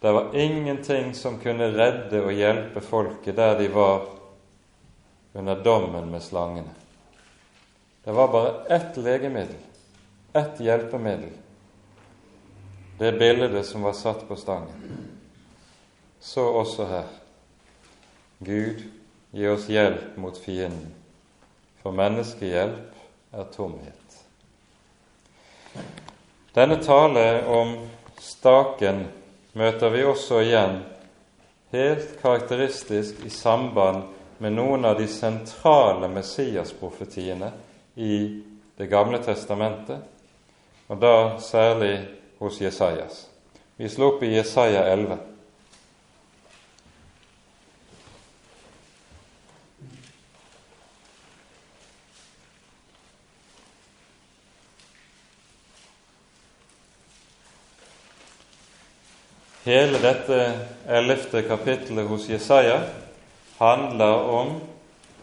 Det 0.00 0.12
var 0.12 0.34
ingenting 0.36 1.14
som 1.14 1.38
kunne 1.40 1.70
redde 1.72 2.20
og 2.20 2.34
hjelpe 2.36 2.82
folket 2.84 3.38
der 3.38 3.56
de 3.56 3.70
var 3.72 4.10
under 5.32 5.62
dommen 5.64 6.10
med 6.10 6.22
slangene. 6.22 6.74
Det 8.04 8.12
var 8.12 8.28
bare 8.28 8.76
ett 8.76 8.96
legemiddel, 8.96 9.62
ett 10.32 10.60
hjelpemiddel, 10.60 11.32
det 12.98 13.12
bildet 13.18 13.66
som 13.66 13.82
var 13.82 13.92
satt 13.92 14.28
på 14.28 14.36
stangen. 14.36 15.08
Så 16.20 16.44
også 16.44 16.86
her. 16.86 17.04
Gud, 18.38 18.82
gi 19.30 19.48
oss 19.48 19.68
hjelp 19.68 20.16
mot 20.16 20.38
fienden, 20.38 20.94
for 21.82 21.92
menneskehjelp 21.92 23.34
er 23.34 23.50
tomhet. 23.54 24.18
Denne 26.54 26.78
tale 26.82 27.44
om 27.50 27.76
staken 28.22 29.04
møter 29.58 29.90
vi 29.90 30.04
også 30.06 30.40
igjen 30.44 30.80
helt 31.74 32.20
karakteristisk 32.22 33.24
i 33.26 33.30
samband 33.30 34.04
med 34.38 34.54
noen 34.54 34.84
av 34.86 34.98
de 34.98 35.06
sentrale 35.10 36.08
Messias-profetiene 36.08 37.50
i 37.94 38.42
Det 38.74 38.88
gamle 38.90 39.20
testamentet, 39.22 40.00
og 40.90 40.98
da 40.98 41.38
særlig 41.38 41.92
hos 42.44 42.60
Jesajas. 42.60 43.26
Vi 43.76 43.88
slår 43.88 44.06
opp 44.06 44.22
i 44.22 44.34
Jesaja 44.34 44.84
11. 44.84 45.18
Hele 59.64 59.98
dette 59.98 60.38
ellevte 60.86 61.42
kapittelet 61.42 62.08
hos 62.08 62.28
Jesaja 62.28 62.82
handler 63.56 64.14
om 64.14 64.60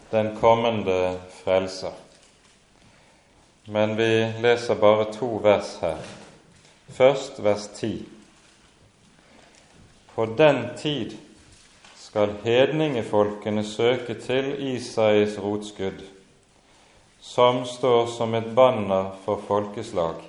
den 0.10 0.38
kommende 0.38 1.20
frelser. 1.44 1.92
Men 3.66 3.96
vi 3.96 4.34
leser 4.42 4.76
bare 4.76 5.14
to 5.14 5.38
vers 5.44 5.78
her. 5.82 5.98
Først 6.92 7.44
vers 7.44 7.68
10. 7.68 8.06
På 10.16 10.26
den 10.26 10.66
tid 10.78 11.12
skal 11.96 12.34
hedningefolkene 12.44 13.64
søke 13.64 14.18
til 14.20 14.52
Isais 14.74 15.38
rotskudd, 15.40 16.02
som 17.22 17.64
står 17.66 18.10
som 18.12 18.36
et 18.36 18.52
banner 18.56 19.14
for 19.26 19.40
folkeslag, 19.48 20.20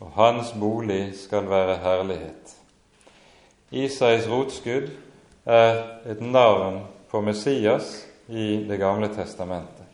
og 0.00 0.12
hans 0.16 0.50
bolig 0.58 1.12
skal 1.14 1.46
være 1.50 1.78
herlighet. 1.86 2.56
Isais 3.70 4.26
rotskudd 4.28 4.90
er 5.46 5.84
et 6.10 6.20
navn 6.20 6.82
på 7.10 7.20
Messias 7.20 8.06
i 8.28 8.64
Det 8.68 8.78
gamle 8.78 9.08
testamentet. 9.14 9.86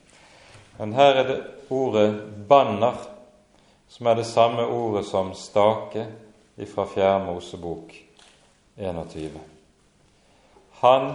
Men 0.78 0.92
her 0.92 1.20
er 1.20 1.26
det 1.28 1.42
ordet 1.70 2.22
'banner', 2.48 3.13
som 3.88 4.06
er 4.06 4.14
det 4.14 4.26
samme 4.26 4.66
ordet 4.66 5.06
som 5.06 5.32
'stake' 5.32 6.06
ifra 6.56 6.86
Fjerde 6.86 7.24
Mosebok 7.24 7.94
21. 8.76 9.40
Han 10.70 11.12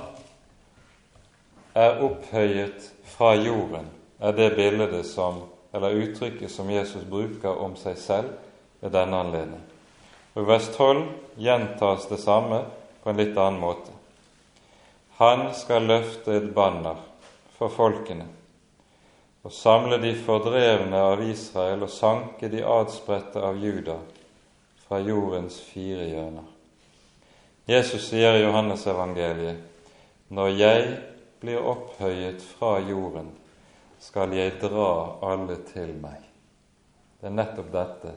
er 1.76 2.04
opphøyet 2.04 2.94
fra 3.04 3.36
jorden, 3.36 3.88
er 4.20 4.32
det 4.32 4.56
bildet 4.56 5.06
som, 5.06 5.44
eller 5.74 5.90
uttrykket 5.90 6.52
som 6.52 6.70
Jesus 6.70 7.04
bruker 7.10 7.50
om 7.50 7.76
seg 7.76 7.98
selv 7.98 8.30
ved 8.82 8.92
denne 8.92 9.18
anledning. 9.18 9.62
Og 10.36 10.44
I 10.44 10.48
vers 10.48 10.68
12 10.78 11.04
gjentas 11.38 12.06
det 12.10 12.20
samme 12.20 12.64
på 13.04 13.10
en 13.10 13.18
litt 13.18 13.38
annen 13.38 13.60
måte. 13.60 13.92
Han 15.18 15.54
skal 15.54 15.82
løfte 15.82 16.38
et 16.38 16.54
banner 16.56 16.96
for 17.58 17.68
folkene 17.68 18.26
og 19.44 19.54
samle 19.56 19.98
de 20.02 20.12
fordrevne 20.20 21.00
av 21.00 21.22
Israel 21.24 21.86
og 21.86 21.94
sanke 21.94 22.50
de 22.52 22.64
adspredte 22.66 23.42
av 23.44 23.60
Juda 23.64 23.96
fra 24.84 25.00
jordens 25.00 25.60
fire 25.64 26.08
hjørner. 26.10 26.48
Jesus 27.70 28.10
sier 28.10 28.36
i 28.36 28.44
Johannes 28.44 28.88
evangeliet, 28.90 29.62
når 30.34 30.50
jeg 30.58 30.88
blir 31.40 31.62
opphøyet 31.62 32.42
fra 32.56 32.80
jorden, 32.82 33.30
skal 34.00 34.34
jeg 34.34 34.58
dra 34.62 35.20
alle 35.30 35.60
til 35.70 35.94
meg. 36.02 36.24
Det 37.20 37.30
er 37.30 37.36
nettopp 37.36 37.70
dette 37.74 38.16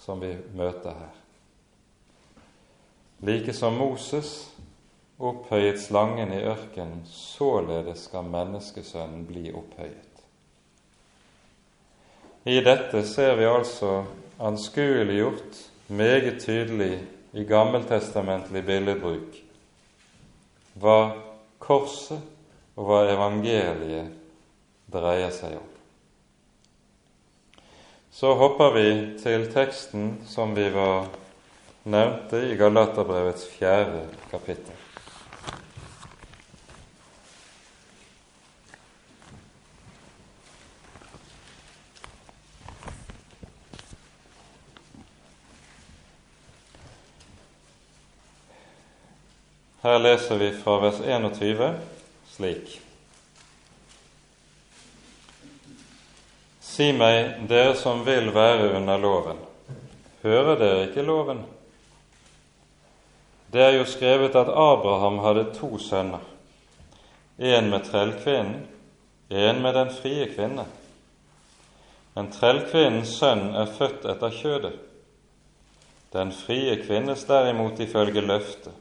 som 0.00 0.20
vi 0.22 0.34
møter 0.56 0.94
her. 0.94 1.16
Like 3.26 3.52
som 3.56 3.76
Moses 3.76 4.50
opphøyet 5.20 5.80
slangen 5.80 6.32
i 6.32 6.44
ørkenen, 6.44 7.02
således 7.06 8.06
skal 8.08 8.28
menneskesønnen 8.28 9.26
bli 9.28 9.50
opphøyet. 9.52 10.09
I 12.44 12.60
dette 12.64 13.02
ser 13.04 13.34
vi 13.36 13.44
altså 13.44 14.04
anskueliggjort 14.40 15.58
meget 15.92 16.38
tydelig 16.40 16.94
i 17.36 17.44
gammeltestamentlig 17.44 18.62
billedbruk 18.64 19.36
hva 20.80 20.96
korset 21.60 22.22
og 22.78 22.88
hva 22.88 23.02
evangeliet 23.12 24.14
dreier 24.88 25.34
seg 25.34 25.58
om. 25.58 25.68
Så 28.10 28.32
hopper 28.40 28.72
vi 28.78 28.88
til 29.20 29.44
teksten 29.52 30.14
som 30.30 30.56
vi 30.56 30.70
var 30.72 31.10
nevnte 31.84 32.40
i 32.48 32.56
Galaterbrevets 32.56 33.50
fjerde 33.52 34.06
kapittel. 34.32 34.79
Her 49.82 49.98
leser 49.98 50.36
vi 50.36 50.50
fra 50.52 50.78
vers 50.78 51.00
21 51.00 51.74
slik. 52.28 52.80
Si 56.60 56.90
meg, 56.92 57.46
dere 57.48 57.72
som 57.80 58.02
vil 58.04 58.28
være 58.34 58.74
under 58.76 59.00
loven, 59.00 59.40
hører 60.20 60.58
dere 60.60 60.82
ikke 60.84 61.04
loven? 61.04 61.40
Det 63.52 63.62
er 63.64 63.78
jo 63.78 63.86
skrevet 63.88 64.36
at 64.36 64.52
Abraham 64.52 65.18
hadde 65.24 65.46
to 65.56 65.78
sønner, 65.80 66.28
en 67.38 67.72
med 67.72 67.88
trellkvinnen, 67.88 68.60
en 69.30 69.62
med 69.64 69.74
den 69.80 69.94
frie 69.96 70.28
kvinne. 70.34 70.68
Men 72.14 72.30
trellkvinnens 72.36 73.16
sønn 73.16 73.48
er 73.56 73.72
født 73.80 74.04
etter 74.12 74.38
kjødet, 74.42 74.76
den 76.12 76.36
frie 76.36 76.76
kvinnes 76.84 77.24
derimot 77.24 77.80
ifølge 77.80 78.28
løftet. 78.28 78.76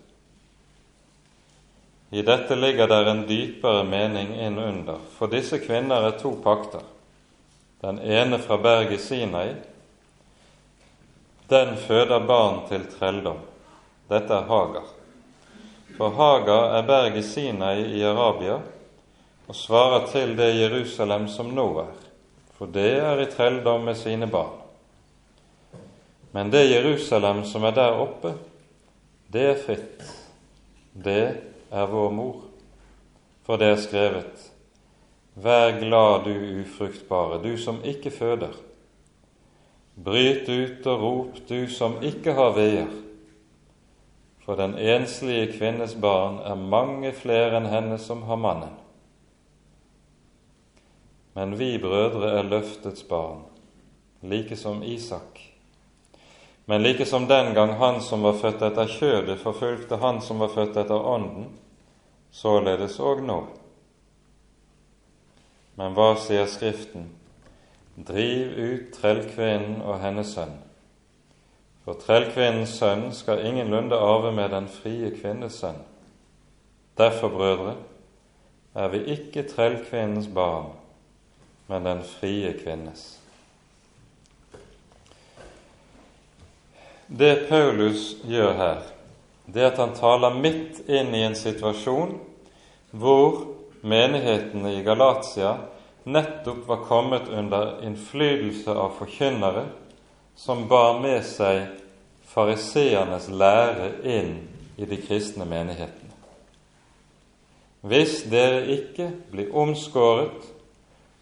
I 2.09 2.21
dette 2.21 2.55
ligger 2.55 2.87
der 2.87 3.05
en 3.05 3.27
dypere 3.27 3.83
mening 3.83 4.33
innunder, 4.41 4.97
for 5.17 5.29
disse 5.29 5.59
kvinner 5.61 6.07
er 6.07 6.17
to 6.17 6.31
pakter. 6.43 6.81
Den 7.81 7.99
ene 7.99 8.39
fra 8.41 8.57
berget 8.57 9.01
Sinai, 9.01 9.53
den 11.49 11.75
føder 11.77 12.19
barn 12.19 12.63
til 12.69 12.87
trelldom. 12.89 13.37
Dette 14.09 14.33
er 14.33 14.49
Hagar. 14.49 14.89
For 15.97 16.09
Hagar 16.17 16.75
er 16.79 16.87
berget 16.87 17.25
Sinai 17.25 17.85
i 17.99 18.03
Arabia 18.03 18.57
og 19.49 19.55
svarer 19.55 20.07
til 20.09 20.35
det 20.37 20.49
Jerusalem 20.57 21.27
som 21.29 21.49
nå 21.53 21.67
er, 21.81 21.93
for 22.57 22.69
det 22.73 22.91
er 23.01 23.21
i 23.21 23.29
trelldom 23.29 23.85
med 23.85 23.97
sine 23.97 24.27
barn. 24.29 24.57
Men 26.31 26.51
det 26.53 26.69
Jerusalem 26.69 27.43
som 27.45 27.65
er 27.65 27.73
der 27.77 28.01
oppe, 28.01 28.33
det 29.33 29.45
er 29.49 29.61
fritt. 29.65 30.03
Det 30.93 31.48
er 31.71 31.85
vår 31.87 32.11
mor. 32.11 32.41
For 33.43 33.57
det 33.57 33.67
er 33.67 33.83
skrevet:" 33.83 34.51
Vær 35.35 35.79
glad, 35.79 36.23
du 36.25 36.61
ufruktbare, 36.61 37.43
du 37.43 37.57
som 37.57 37.83
ikke 37.83 38.11
føder. 38.11 38.51
Bryt 40.03 40.49
ut 40.49 40.87
og 40.87 41.01
rop, 41.01 41.37
du 41.49 41.67
som 41.67 41.95
ikke 42.03 42.33
har 42.33 42.51
veier. 42.55 42.91
For 44.43 44.55
den 44.55 44.73
enslige 44.75 45.51
kvinnes 45.53 45.95
barn 45.95 46.39
er 46.43 46.55
mange 46.55 47.11
flere 47.13 47.57
enn 47.59 47.69
henne 47.69 47.97
som 48.01 48.23
har 48.27 48.35
mannen. 48.35 48.75
Men 51.35 51.59
vi 51.59 51.77
brødre 51.77 52.31
er 52.39 52.43
løftets 52.43 53.03
barn, 53.03 53.45
like 54.21 54.55
som 54.57 54.83
Isak. 54.83 55.48
Men 56.69 56.83
like 56.83 57.05
som 57.05 57.27
den 57.27 57.53
gang 57.53 57.69
han 57.69 58.01
som 58.01 58.21
var 58.21 58.35
født 58.37 58.61
etter 58.61 58.91
kjødet, 58.93 59.39
forfulgte 59.41 59.97
han 59.97 60.19
som 60.21 60.37
var 60.43 60.51
født 60.53 60.75
etter 60.77 61.05
ånden, 61.11 61.47
således 62.29 62.99
òg 63.01 63.23
nå. 63.25 63.37
Men 65.79 65.95
hva 65.97 66.11
sier 66.21 66.45
Skriften? 66.45 67.07
Driv 67.97 68.53
ut 68.53 68.91
trellkvinnen 68.93 69.79
og 69.81 69.97
hennes 70.03 70.35
sønn. 70.35 70.53
For 71.87 71.97
trellkvinnens 71.97 72.75
sønn 72.77 73.07
skal 73.17 73.41
ingenlunde 73.49 73.97
arve 73.97 74.29
med 74.29 74.53
den 74.53 74.67
frie 74.69 75.09
kvinnes 75.17 75.57
sønn. 75.63 75.79
Derfor, 77.01 77.33
brødre, 77.33 77.79
er 78.75 78.93
vi 78.93 79.01
ikke 79.15 79.47
trellkvinnens 79.49 80.29
barn, 80.37 80.69
men 81.65 81.89
den 81.89 82.05
frie 82.05 82.53
kvinnes. 82.61 83.18
Det 87.11 87.49
Paulus 87.49 88.15
gjør 88.29 88.51
her, 88.53 88.81
det 89.49 89.63
at 89.65 89.79
han 89.81 89.95
taler 89.97 90.35
midt 90.37 90.83
inn 90.85 91.09
i 91.17 91.23
en 91.25 91.33
situasjon 91.33 92.11
hvor 92.93 93.39
menighetene 93.81 94.75
i 94.77 94.83
Galatia 94.85 95.55
nettopp 96.05 96.67
var 96.67 96.83
kommet 96.85 97.31
under 97.33 97.79
innflytelse 97.85 98.75
av 98.77 98.93
forkynnere 98.99 99.63
som 100.37 100.67
bar 100.69 100.99
med 101.01 101.25
seg 101.25 101.63
fariseernes 102.29 103.25
lære 103.33 103.87
inn 104.05 104.35
i 104.77 104.85
de 104.85 104.99
kristne 105.01 105.47
menighetene. 105.49 106.13
Hvis 107.89 108.19
dere 108.29 108.67
ikke 108.75 109.07
blir 109.31 109.49
omskåret 109.57 110.45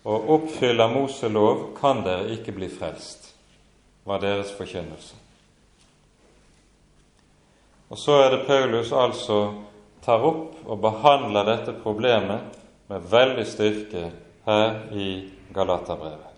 og 0.07 0.27
oppfyller 0.35 0.91
Moselov, 0.91 1.69
kan 1.79 2.03
dere 2.03 2.33
ikke 2.35 2.55
bli 2.59 2.67
frelst, 2.71 3.31
var 4.03 4.19
deres 4.19 4.51
forkynnelse. 4.57 5.15
Og 7.89 7.97
så 7.97 8.17
er 8.21 8.31
det 8.33 8.45
Paulus 8.47 8.91
altså 8.91 9.41
tar 10.03 10.23
opp 10.27 10.57
og 10.67 10.79
behandler 10.83 11.47
dette 11.47 11.75
problemet 11.83 12.57
med 12.87 13.05
veldig 13.11 13.45
styrke 13.47 14.09
her 14.47 14.81
i 14.95 15.07
Galaterbrevet. 15.55 16.33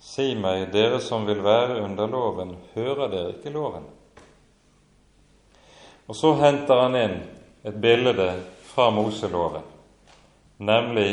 Si 0.00 0.32
meg, 0.36 0.70
dere 0.72 1.00
som 1.04 1.26
vil 1.28 1.42
være 1.44 1.82
under 1.84 2.08
loven, 2.08 2.54
hører 2.74 3.10
dere 3.12 3.34
ikke 3.34 3.52
loven? 3.52 3.84
Og 6.08 6.16
så 6.16 6.32
henter 6.40 6.80
han 6.80 6.96
inn 6.96 7.18
et 7.68 7.76
bilde 7.80 8.30
fra 8.70 8.88
Moseloven, 8.90 9.62
nemlig 10.56 11.12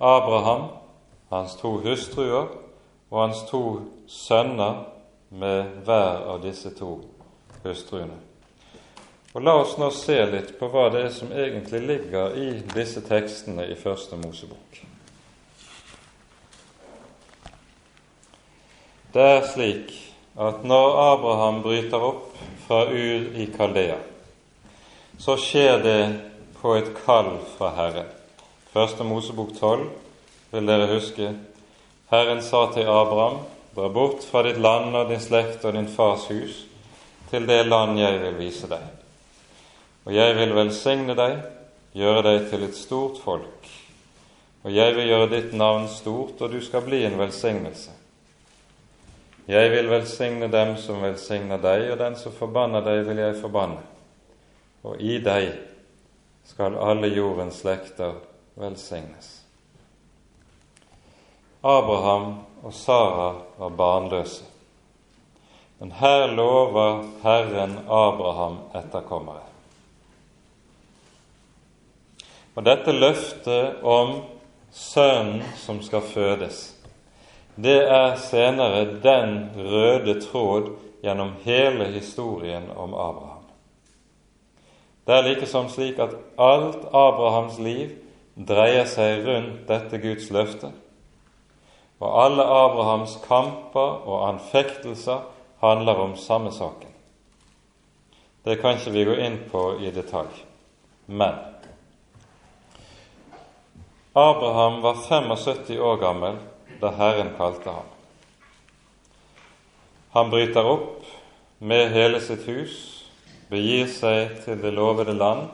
Abraham, 0.00 0.70
hans 1.30 1.54
to 1.60 1.76
hustruer 1.84 2.48
og 3.10 3.20
hans 3.20 3.44
to 3.50 3.62
sønner 4.08 4.86
med 5.28 5.84
hver 5.84 6.24
av 6.32 6.40
disse 6.42 6.72
to 6.74 6.96
hustruene. 7.64 8.16
Og 9.34 9.42
La 9.42 9.56
oss 9.58 9.74
nå 9.80 9.88
se 9.90 10.20
litt 10.30 10.52
på 10.60 10.68
hva 10.70 10.86
det 10.94 11.08
er 11.08 11.14
som 11.14 11.32
egentlig 11.34 11.80
ligger 11.82 12.36
i 12.38 12.50
disse 12.70 13.00
tekstene 13.02 13.66
i 13.66 13.74
Første 13.74 14.14
Mosebok. 14.20 14.76
Det 19.14 19.24
er 19.30 19.42
slik 19.46 19.90
at 20.38 20.62
når 20.66 20.98
Abraham 21.02 21.62
bryter 21.62 22.02
opp 22.02 22.36
fra 22.66 22.84
Ur 22.90 23.26
i 23.34 23.46
Kaldea, 23.56 23.98
så 25.18 25.36
skjer 25.38 25.82
det 25.82 26.00
på 26.60 26.76
et 26.78 26.92
kall 27.04 27.36
fra 27.56 27.72
Herren. 27.74 28.10
Første 28.74 29.06
Mosebok 29.06 29.50
12 29.58 29.88
vil 30.54 30.70
dere 30.70 30.90
huske. 30.90 31.32
Herren 32.10 32.42
sa 32.42 32.68
til 32.74 32.90
Abraham, 32.90 33.42
dra 33.74 33.90
bort 33.90 34.22
fra 34.30 34.42
ditt 34.46 34.62
land 34.62 34.94
og 34.94 35.10
din 35.10 35.22
slekt 35.22 35.66
og 35.66 35.74
din 35.74 35.90
fars 35.90 36.26
hus 36.30 36.62
til 37.34 37.48
det 37.50 37.64
land 37.66 37.98
jeg 37.98 38.20
vil 38.22 38.38
vise 38.38 38.70
deg. 38.70 38.84
Og 40.04 40.14
jeg 40.14 40.36
vil 40.36 40.54
velsigne 40.54 41.16
deg, 41.18 41.40
gjøre 41.96 42.22
deg 42.28 42.46
til 42.50 42.66
et 42.68 42.78
stort 42.78 43.18
folk. 43.24 43.70
Og 44.64 44.72
jeg 44.72 44.94
vil 44.96 45.10
gjøre 45.10 45.30
ditt 45.32 45.52
navn 45.56 45.88
stort, 45.90 46.38
og 46.40 46.52
du 46.52 46.60
skal 46.62 46.84
bli 46.86 47.02
en 47.04 47.18
velsignelse. 47.18 47.90
Jeg 49.50 49.72
vil 49.74 49.90
velsigne 49.90 50.48
dem 50.48 50.76
som 50.80 51.02
velsigner 51.04 51.60
deg, 51.60 51.90
og 51.92 51.98
den 52.00 52.16
som 52.16 52.32
forbanner 52.32 52.84
deg, 52.86 53.02
vil 53.08 53.20
jeg 53.20 53.40
forbanne. 53.42 53.82
Og 54.84 55.00
i 55.02 55.18
deg 55.24 55.50
skal 56.48 56.78
alle 56.80 57.10
jordens 57.12 57.60
slekter 57.64 58.20
velsignes. 58.60 59.40
Abraham 61.64 62.38
og 62.62 62.72
Sara 62.76 63.30
var 63.58 63.76
barnløse. 63.76 64.53
Men 65.78 65.90
her 65.90 66.26
lover 66.26 67.04
Herren 67.22 67.78
Abraham 67.88 68.58
etterkommere. 68.74 69.42
Og 72.54 72.62
dette 72.62 72.94
løftet 72.94 73.82
om 73.82 74.20
sønnen 74.70 75.42
som 75.58 75.82
skal 75.82 76.06
fødes, 76.06 76.68
det 77.56 77.80
er 77.86 78.16
senere 78.18 78.86
den 79.02 79.50
røde 79.58 80.20
tråd 80.22 80.72
gjennom 81.02 81.34
hele 81.44 81.90
historien 81.94 82.70
om 82.76 82.94
Abraham. 82.94 83.42
Det 85.06 85.14
er 85.14 85.26
likesom 85.26 85.68
slik 85.68 85.98
at 86.00 86.14
alt 86.40 86.86
Abrahams 86.94 87.58
liv 87.58 87.92
dreier 88.34 88.86
seg 88.88 89.26
rundt 89.26 89.66
dette 89.68 90.00
Guds 90.02 90.30
løfte, 90.34 90.70
og 92.00 92.24
alle 92.24 92.46
Abrahams 92.46 93.18
kamper 93.26 94.00
og 94.08 94.28
anfektelser 94.32 95.33
handler 95.64 96.04
om 96.04 96.16
samme 96.16 96.52
saken. 96.52 96.90
Det 98.44 98.58
kan 98.60 98.76
ikke 98.76 98.92
vi 98.92 99.04
gå 99.08 99.16
inn 99.24 99.38
på 99.50 99.64
i 99.80 99.90
detalj. 99.90 100.44
Men 101.06 101.38
Abraham 104.12 104.80
var 104.80 104.94
75 104.94 105.78
år 105.80 105.96
gammel 105.96 106.36
da 106.80 106.90
Herren 106.98 107.32
kalte 107.36 107.70
ham. 107.70 107.88
Han 110.14 110.30
bryter 110.30 110.64
opp 110.64 111.06
med 111.58 111.90
hele 111.90 112.20
sitt 112.20 112.44
hus, 112.46 112.76
begir 113.50 113.88
seg 113.90 114.36
til 114.44 114.60
det 114.62 114.70
lovede 114.76 115.16
land 115.16 115.48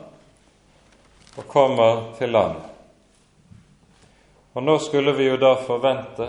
og 1.39 1.47
kommer 1.49 2.11
til 2.19 2.35
land. 2.35 2.59
Og 4.53 4.67
nå 4.67 4.77
skulle 4.83 5.15
vi 5.17 5.31
jo 5.31 5.39
da 5.41 5.55
forvente 5.63 6.27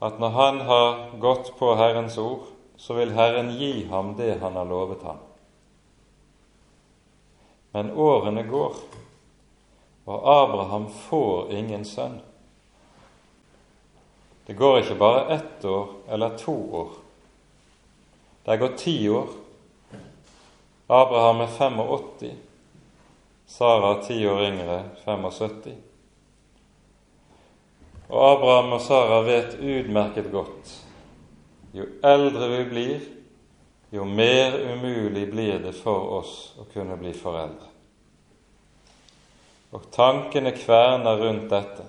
at 0.00 0.18
når 0.18 0.34
han 0.34 0.60
har 0.66 1.02
gått 1.20 1.52
på 1.58 1.74
Herrens 1.76 2.16
ord, 2.18 2.48
så 2.80 2.94
vil 2.94 3.10
Herren 3.12 3.50
gi 3.50 3.86
ham 3.86 4.14
det 4.16 4.38
han 4.40 4.56
har 4.56 4.64
lovet 4.64 5.02
ham. 5.02 5.16
Men 7.70 7.90
årene 7.90 8.42
går, 8.42 8.76
og 10.04 10.22
Abraham 10.24 10.86
får 10.88 11.52
ingen 11.52 11.84
sønn. 11.84 12.16
Det 14.46 14.56
går 14.56 14.80
ikke 14.80 14.96
bare 14.96 15.26
ett 15.36 15.64
år 15.64 15.92
eller 16.08 16.38
to 16.38 16.56
år. 16.74 16.90
Det 18.48 18.56
går 18.56 18.76
ti 18.80 18.96
år. 19.08 19.28
Abraham 20.86 21.40
er 21.40 21.46
85, 21.46 22.34
Sara 23.46 23.94
ti 24.02 24.26
år 24.26 24.46
yngre, 24.48 24.82
75. 25.04 25.74
Og 28.08 28.30
Abraham 28.32 28.72
og 28.72 28.80
Sara 28.80 29.20
vet 29.28 29.60
utmerket 29.60 30.32
godt 30.32 30.78
jo 31.72 31.86
eldre 32.02 32.48
vi 32.48 32.64
blir, 32.70 33.00
jo 33.90 34.04
mer 34.04 34.58
umulig 34.72 35.30
blir 35.30 35.58
det 35.58 35.72
for 35.72 36.20
oss 36.20 36.34
å 36.58 36.66
kunne 36.72 36.96
bli 36.98 37.12
foreldre. 37.14 37.70
Og 39.70 39.86
tankene 39.94 40.50
kverner 40.54 41.18
rundt 41.22 41.50
dette. 41.50 41.86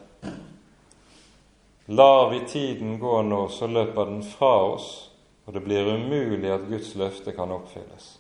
Lar 1.92 2.30
vi 2.30 2.40
tiden 2.48 3.00
gå 3.00 3.22
nå, 3.22 3.48
så 3.50 3.68
løper 3.68 4.06
den 4.06 4.24
fra 4.24 4.54
oss, 4.76 4.90
og 5.46 5.54
det 5.54 5.64
blir 5.66 5.90
umulig 5.90 6.52
at 6.54 6.68
Guds 6.70 6.94
løfte 6.96 7.34
kan 7.36 7.52
oppfylles. 7.52 8.18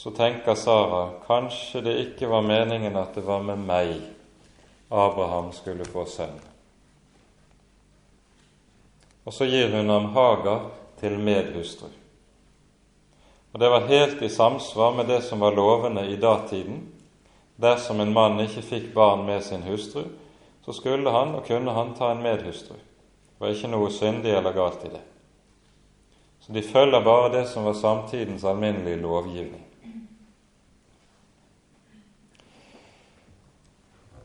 Så 0.00 0.10
tenker 0.16 0.56
Sara 0.56 1.10
kanskje 1.26 1.84
det 1.84 1.98
ikke 2.06 2.30
var 2.32 2.46
meningen 2.48 2.96
at 2.96 3.12
det 3.14 3.26
var 3.26 3.44
med 3.44 3.60
meg 3.68 3.92
Abraham 4.88 5.52
skulle 5.52 5.84
få 5.84 6.06
sønn. 6.08 6.49
Og 9.24 9.34
så 9.34 9.44
gir 9.44 9.70
hun 9.72 9.88
ham 9.88 10.12
Hagar 10.14 10.70
til 11.00 11.18
medhustru. 11.18 11.88
Og 13.52 13.60
Det 13.60 13.68
var 13.68 13.86
helt 13.86 14.22
i 14.22 14.28
samsvar 14.28 14.94
med 14.94 15.06
det 15.06 15.22
som 15.22 15.40
var 15.40 15.54
lovende 15.54 16.06
i 16.06 16.16
datiden. 16.16 16.88
Dersom 17.56 18.00
en 18.00 18.12
mann 18.12 18.40
ikke 18.40 18.62
fikk 18.62 18.92
barn 18.94 19.26
med 19.26 19.42
sin 19.44 19.62
hustru, 19.62 20.04
så 20.64 20.72
skulle 20.72 21.10
han 21.10 21.34
og 21.34 21.46
kunne 21.46 21.70
han 21.70 21.94
ta 21.94 22.12
en 22.12 22.22
medhustru. 22.22 22.76
Det 22.76 23.40
var 23.40 23.52
ikke 23.52 23.72
noe 23.72 23.90
syndig 23.90 24.32
eller 24.36 24.52
galt 24.52 24.84
i 24.84 24.92
det. 24.92 25.02
Så 26.40 26.52
de 26.52 26.62
følger 26.62 27.04
bare 27.04 27.32
det 27.32 27.48
som 27.48 27.64
var 27.64 27.74
samtidens 27.74 28.44
alminnelige 28.44 28.96
lovgivning. 28.96 29.66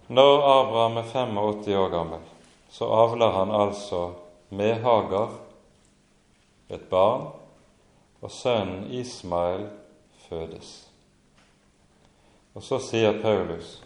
Når 0.08 0.36
Abraham 0.38 0.98
er 0.98 1.04
85 1.04 1.68
år 1.76 1.90
gammel, 1.90 2.20
så 2.70 2.86
avler 2.86 3.32
han 3.32 3.52
altså 3.52 4.12
med 4.50 4.82
Hagar 4.84 5.40
et 6.70 6.90
barn, 6.90 7.28
og 8.22 8.32
sønnen 8.32 8.88
Ismael 8.92 9.68
fødes. 10.28 10.88
Og 12.56 12.64
så 12.64 12.80
sier 12.82 13.22
Paulus 13.22 13.82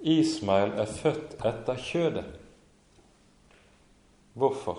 Ismael 0.00 0.76
er 0.78 0.86
født 0.86 1.34
etter 1.44 1.80
kjødet. 1.80 2.26
Hvorfor? 4.36 4.78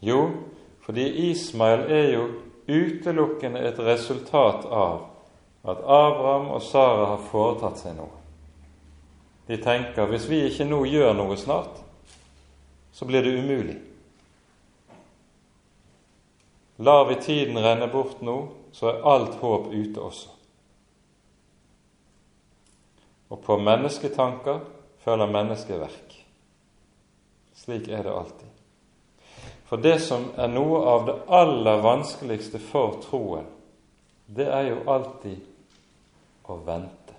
Jo, 0.00 0.30
fordi 0.80 1.30
Ismael 1.30 1.84
er 1.92 2.10
jo 2.14 2.28
utelukkende 2.68 3.60
et 3.68 3.78
resultat 3.78 4.64
av 4.70 5.10
at 5.64 5.80
Abraham 5.80 6.50
og 6.54 6.62
Sara 6.62 7.08
har 7.14 7.26
foretatt 7.30 7.80
seg 7.80 7.96
noe. 7.98 8.12
De 9.48 9.58
tenker 9.60 10.08
hvis 10.08 10.28
vi 10.30 10.44
ikke 10.48 10.66
nå 10.68 10.84
gjør 10.88 11.12
noe 11.16 11.36
snart, 11.40 11.83
så 12.94 13.04
blir 13.04 13.22
det 13.22 13.30
umulig. 13.30 13.80
Lar 16.76 17.04
vi 17.04 17.14
tiden 17.14 17.58
renne 17.58 17.86
bort 17.86 18.20
nå, 18.20 18.48
så 18.72 18.88
er 18.88 19.00
alt 19.02 19.34
håp 19.40 19.66
ute 19.72 20.00
også. 20.00 20.30
Og 23.34 23.40
på 23.42 23.56
mennesketanker 23.58 24.60
følger 25.02 25.30
menneskeverk. 25.30 26.14
Slik 27.54 27.88
er 27.88 28.06
det 28.06 28.14
alltid. 28.14 28.50
For 29.66 29.82
det 29.82 29.96
som 30.06 30.28
er 30.38 30.54
noe 30.54 30.84
av 30.86 31.06
det 31.08 31.16
aller 31.34 31.82
vanskeligste 31.82 32.62
for 32.62 33.00
troen, 33.02 33.50
det 34.26 34.46
er 34.46 34.68
jo 34.70 34.78
alltid 34.86 36.46
å 36.46 36.60
vente. 36.62 37.18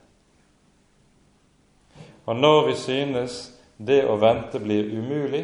Og 2.25 2.39
når 2.39 2.61
vi 2.69 2.79
synes 2.79 3.39
det 3.77 4.05
å 4.07 4.15
vente 4.21 4.59
blir 4.63 4.87
umulig, 4.95 5.43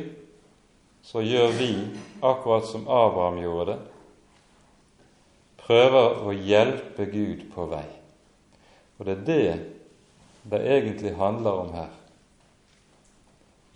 så 1.04 1.22
gjør 1.26 1.56
vi 1.58 1.72
akkurat 2.22 2.66
som 2.70 2.88
Abraham 2.88 3.40
gjorde 3.42 3.74
det, 3.74 3.80
prøver 5.62 6.22
å 6.26 6.34
hjelpe 6.36 7.06
Gud 7.12 7.48
på 7.54 7.66
vei. 7.72 7.88
Og 9.00 9.08
det 9.08 9.18
er 9.18 9.26
det 9.26 9.56
det 10.52 10.62
egentlig 10.66 11.16
handler 11.16 11.52
om 11.52 11.74
her. 11.74 11.90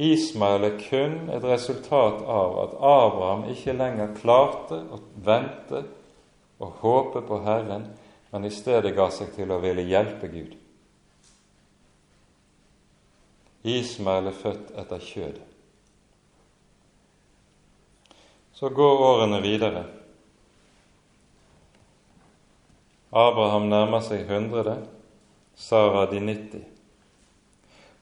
Ismael 0.02 0.66
er 0.68 0.80
kun 0.82 1.30
et 1.32 1.46
resultat 1.46 2.24
av 2.26 2.58
at 2.64 2.74
Abraham 2.84 3.46
ikke 3.54 3.78
lenger 3.78 4.16
klarte 4.18 4.82
å 4.92 5.00
vente 5.24 5.86
og 6.60 6.82
håpe 6.82 7.22
på 7.28 7.40
Herren, 7.46 7.88
men 8.32 8.48
i 8.48 8.52
stedet 8.52 8.96
ga 8.98 9.08
seg 9.14 9.32
til 9.38 9.54
å 9.54 9.62
ville 9.64 9.86
hjelpe 9.88 10.28
Gud. 10.34 10.56
Ismael 13.66 14.30
er 14.30 14.42
født 14.42 14.74
etter 14.78 15.02
kjødet. 15.02 15.55
Så 18.56 18.70
går 18.70 19.02
årene 19.04 19.42
videre. 19.44 19.84
Abraham 23.12 23.68
nærmer 23.72 24.04
seg 24.04 24.24
100, 24.30 24.78
Sara 25.56 26.06
de 26.12 26.24
90. 26.24 26.64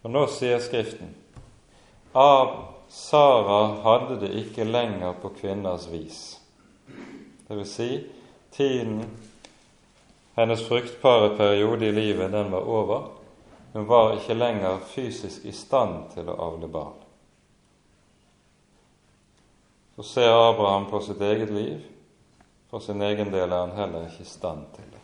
Og 0.04 0.14
nå 0.14 0.24
sier 0.30 0.62
Skriften 0.62 1.12
av 2.14 2.54
Sara 2.94 3.60
hadde 3.82 4.20
det 4.22 4.30
ikke 4.44 4.66
lenger 4.70 5.16
på 5.22 5.34
kvinners 5.40 5.88
vis. 5.90 6.20
Det 7.48 7.58
vil 7.58 7.68
si, 7.68 7.90
tiden, 8.54 9.02
hennes 10.38 10.62
fruktbare 10.68 11.34
periode 11.38 11.90
i 11.90 11.96
livet, 11.96 12.32
den 12.32 12.52
var 12.54 12.70
over. 12.70 13.08
Hun 13.74 13.88
var 13.90 14.14
ikke 14.18 14.38
lenger 14.38 14.84
fysisk 14.94 15.46
i 15.50 15.56
stand 15.58 16.12
til 16.14 16.30
å 16.30 16.38
avle 16.52 16.70
barn. 16.70 17.03
Så 19.96 20.04
ser 20.04 20.50
Abraham 20.50 20.86
på 20.90 21.00
sitt 21.00 21.22
eget 21.22 21.50
liv. 21.50 21.82
For 22.70 22.80
sin 22.80 23.02
egen 23.02 23.32
del 23.32 23.52
er 23.52 23.60
han 23.60 23.76
heller 23.78 24.08
ikke 24.10 24.26
i 24.26 24.30
stand 24.30 24.66
til 24.74 24.88
det. 24.90 25.02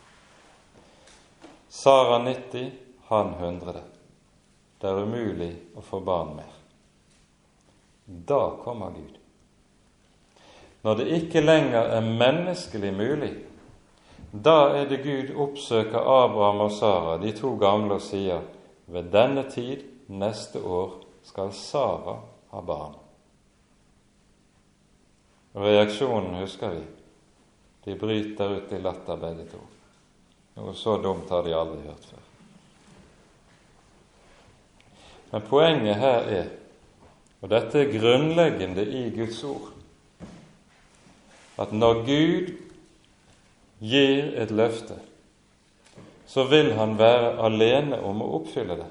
Sara 1.70 2.18
90, 2.24 2.72
han 3.08 3.34
100. 3.34 3.84
Det 4.82 4.90
er 4.90 5.04
umulig 5.04 5.52
å 5.78 5.84
få 5.86 6.00
barn 6.02 6.32
mer. 6.40 6.56
Da 8.06 8.42
kommer 8.64 8.96
Gud. 8.96 9.20
Når 10.82 10.96
det 10.96 11.08
ikke 11.20 11.44
lenger 11.44 11.92
er 11.94 12.10
menneskelig 12.10 12.94
mulig, 12.96 13.34
da 14.32 14.72
er 14.78 14.90
det 14.90 15.02
Gud 15.04 15.34
oppsøker 15.38 16.00
Abraham 16.00 16.64
og 16.66 16.72
Sara, 16.74 17.18
de 17.22 17.34
to 17.38 17.56
gamle, 17.62 18.00
og 18.00 18.06
sier 18.06 18.42
ved 18.90 19.12
denne 19.14 19.46
tid 19.50 19.86
neste 20.10 20.62
år 20.62 20.98
skal 21.26 21.54
Sara 21.54 22.18
ha 22.54 22.62
barn. 22.66 22.99
Reaksjonen 25.54 26.36
husker 26.36 26.70
vi. 26.70 26.82
De 27.84 27.95
bryter 27.95 28.50
ut 28.50 28.74
i 28.74 28.80
latter, 28.82 29.18
begge 29.18 29.45
to. 29.50 29.62
Noe 30.60 30.74
så 30.76 30.97
dumt 31.02 31.30
har 31.32 31.43
de 31.45 31.56
aldri 31.56 31.82
hørt 31.88 32.06
før. 32.12 32.26
Men 35.32 35.45
poenget 35.47 36.02
her 36.02 36.32
er, 36.34 36.47
og 37.41 37.52
dette 37.54 37.80
er 37.82 37.93
grunnleggende 37.93 38.84
i 38.84 39.04
Guds 39.14 39.43
ord, 39.47 39.70
at 41.60 41.72
når 41.76 42.04
Gud 42.08 42.52
gir 43.80 44.34
et 44.41 44.52
løfte, 44.52 44.97
så 46.30 46.45
vil 46.50 46.74
han 46.78 46.97
være 47.00 47.38
alene 47.45 48.00
om 48.06 48.22
å 48.22 48.32
oppfylle 48.39 48.78
det. 48.80 48.89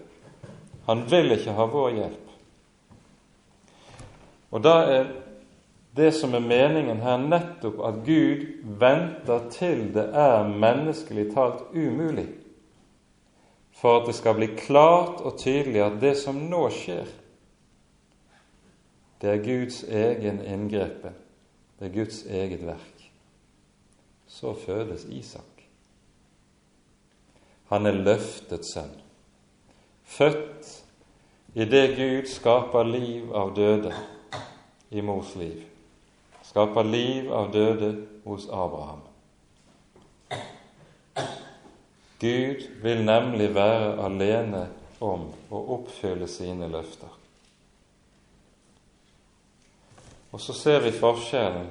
Han 0.88 1.04
vil 1.10 1.34
ikke 1.36 1.54
ha 1.54 1.66
vår 1.70 1.90
hjelp. 1.98 2.30
Og 4.50 4.62
da 4.64 4.76
er 4.88 5.10
det 5.98 6.12
som 6.14 6.34
er 6.34 6.44
meningen 6.44 7.00
her, 7.02 7.18
nettopp 7.18 7.80
at 7.86 8.02
Gud 8.06 8.44
venter 8.80 9.48
til 9.50 9.88
det 9.94 10.04
er 10.14 10.46
menneskelig 10.48 11.26
talt 11.34 11.64
umulig, 11.74 12.28
for 13.74 14.00
at 14.00 14.08
det 14.08 14.14
skal 14.18 14.36
bli 14.38 14.50
klart 14.58 15.22
og 15.26 15.38
tydelig 15.42 15.82
at 15.82 15.98
det 16.02 16.14
som 16.20 16.38
nå 16.50 16.64
skjer, 16.74 17.10
det 19.18 19.30
er 19.32 19.42
Guds 19.42 19.82
egen 19.82 20.38
inngrepen, 20.46 21.16
det 21.78 21.88
er 21.88 21.94
Guds 21.94 22.22
eget 22.26 22.62
verk. 22.66 23.06
Så 24.28 24.52
fødes 24.54 25.06
Isak. 25.10 25.64
Han 27.72 27.86
er 27.86 27.98
løftet 27.98 28.66
sønn, 28.68 28.92
født 30.04 30.70
i 31.58 31.66
det 31.66 31.88
Gud 31.96 32.30
skaper 32.30 32.86
liv 32.86 33.34
av 33.34 33.50
døde 33.56 33.92
i 34.94 35.02
mors 35.04 35.34
liv 35.36 35.67
skaper 36.58 36.84
liv 36.84 37.32
av 37.32 37.52
døde 37.52 38.06
hos 38.24 38.48
Abraham. 38.50 39.00
Gud 42.18 42.64
vil 42.82 43.04
nemlig 43.06 43.52
være 43.54 43.92
alene 44.02 44.64
om 44.98 45.28
å 45.54 45.60
oppfylle 45.76 46.26
sine 46.26 46.66
løfter. 46.66 47.12
Og 50.34 50.42
så 50.42 50.56
ser 50.58 50.82
vi 50.82 50.90
forskjellen 50.98 51.70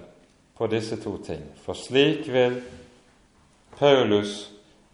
på 0.55 0.71
disse 0.71 0.95
to 1.03 1.17
ting. 1.19 1.43
For 1.65 1.75
slik 1.75 2.23
vil 2.31 2.61
Paulus 3.75 4.53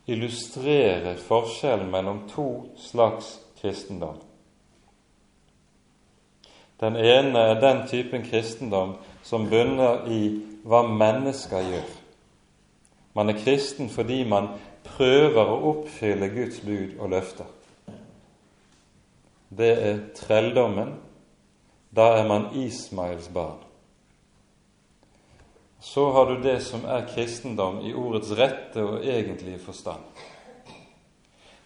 illustrere 0.10 1.20
forskjellen 1.22 1.94
mellom 1.94 2.26
to 2.34 2.48
slags 2.90 3.36
kristendom. 3.62 4.18
Den 6.84 6.98
ene 7.00 7.40
er 7.40 7.60
den 7.62 7.86
typen 7.88 8.26
kristendom 8.28 8.98
som 9.24 9.48
bunner 9.48 10.04
i 10.12 10.24
hva 10.68 10.82
mennesker 10.84 11.64
gjør. 11.64 11.92
Man 13.16 13.30
er 13.32 13.40
kristen 13.40 13.88
fordi 13.94 14.24
man 14.28 14.50
prøver 14.84 15.48
å 15.48 15.60
oppfylle 15.70 16.28
Guds 16.34 16.60
bud 16.66 16.98
og 17.00 17.14
løfter. 17.14 17.48
Det 19.54 19.74
er 19.90 20.02
trelldommen. 20.18 20.96
Da 21.94 22.16
er 22.18 22.28
man 22.28 22.50
Ismails 22.58 23.30
barn. 23.30 23.62
Så 25.80 26.08
har 26.12 26.26
du 26.26 26.42
det 26.42 26.58
som 26.66 26.84
er 26.90 27.06
kristendom 27.12 27.82
i 27.86 27.94
ordets 27.94 28.32
rette 28.36 28.84
og 28.84 29.06
egentlige 29.06 29.60
forstand. 29.62 30.02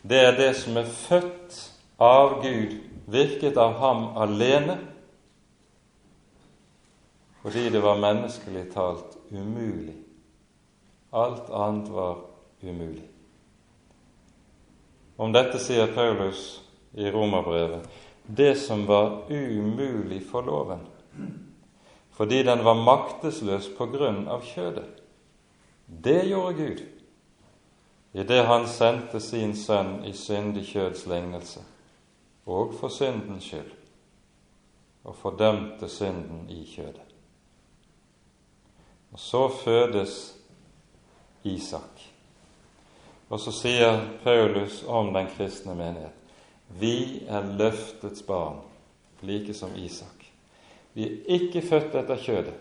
Det 0.01 0.20
er 0.20 0.38
det 0.38 0.51
som 0.59 0.78
er 0.78 0.89
født 0.89 1.57
av 2.01 2.41
Gud, 2.43 2.76
virket 3.07 3.57
av 3.57 3.78
ham 3.80 4.03
alene, 4.18 4.78
fordi 7.41 7.69
det 7.69 7.79
var 7.79 7.99
menneskelig 8.01 8.65
talt 8.73 9.17
umulig. 9.31 9.95
Alt 11.09 11.49
annet 11.49 11.89
var 11.89 12.17
umulig. 12.61 13.05
Om 15.17 15.33
dette 15.33 15.59
sier 15.59 15.89
Paulus 15.93 16.61
i 16.93 17.11
Romerbrevet 17.11 17.88
det 18.27 18.55
som 18.55 18.85
var 18.85 19.31
umulig 19.31 20.21
for 20.29 20.41
loven, 20.41 20.83
fordi 22.11 22.43
den 22.43 22.63
var 22.63 22.75
maktesløs 22.75 23.69
på 23.77 23.88
grunn 23.93 24.27
av 24.27 24.43
kjødet. 24.45 24.89
Det 25.88 26.21
gjorde 26.27 26.53
Gud 26.53 26.83
idet 28.17 28.45
Han 28.45 28.67
sendte 28.67 29.19
sin 29.19 29.55
sønn 29.55 30.01
i 30.05 30.13
syndig 30.13 30.65
kjøds 30.71 31.05
lignelse, 31.07 31.61
og 32.45 32.73
for 32.79 32.89
syndens 32.89 33.45
skyld, 33.45 33.73
og 35.03 35.15
fordømte 35.15 35.89
synden 35.89 36.47
i 36.49 36.63
kjødet. 36.65 37.07
Og 39.18 39.22
så 39.22 39.47
fødes 39.49 40.36
Isak. 41.43 42.03
Og 43.30 43.39
så 43.41 43.51
sier 43.51 43.95
Paulus 44.22 44.84
om 44.86 45.09
den 45.15 45.26
kristne 45.34 45.74
menighet 45.74 46.13
vi 46.78 47.24
er 47.26 47.47
løftets 47.57 48.22
barn, 48.28 48.59
like 49.26 49.55
som 49.57 49.72
Isak. 49.80 50.28
Vi 50.93 51.07
er 51.07 51.38
ikke 51.39 51.63
født 51.65 51.95
etter 51.95 52.20
kjødet. 52.22 52.53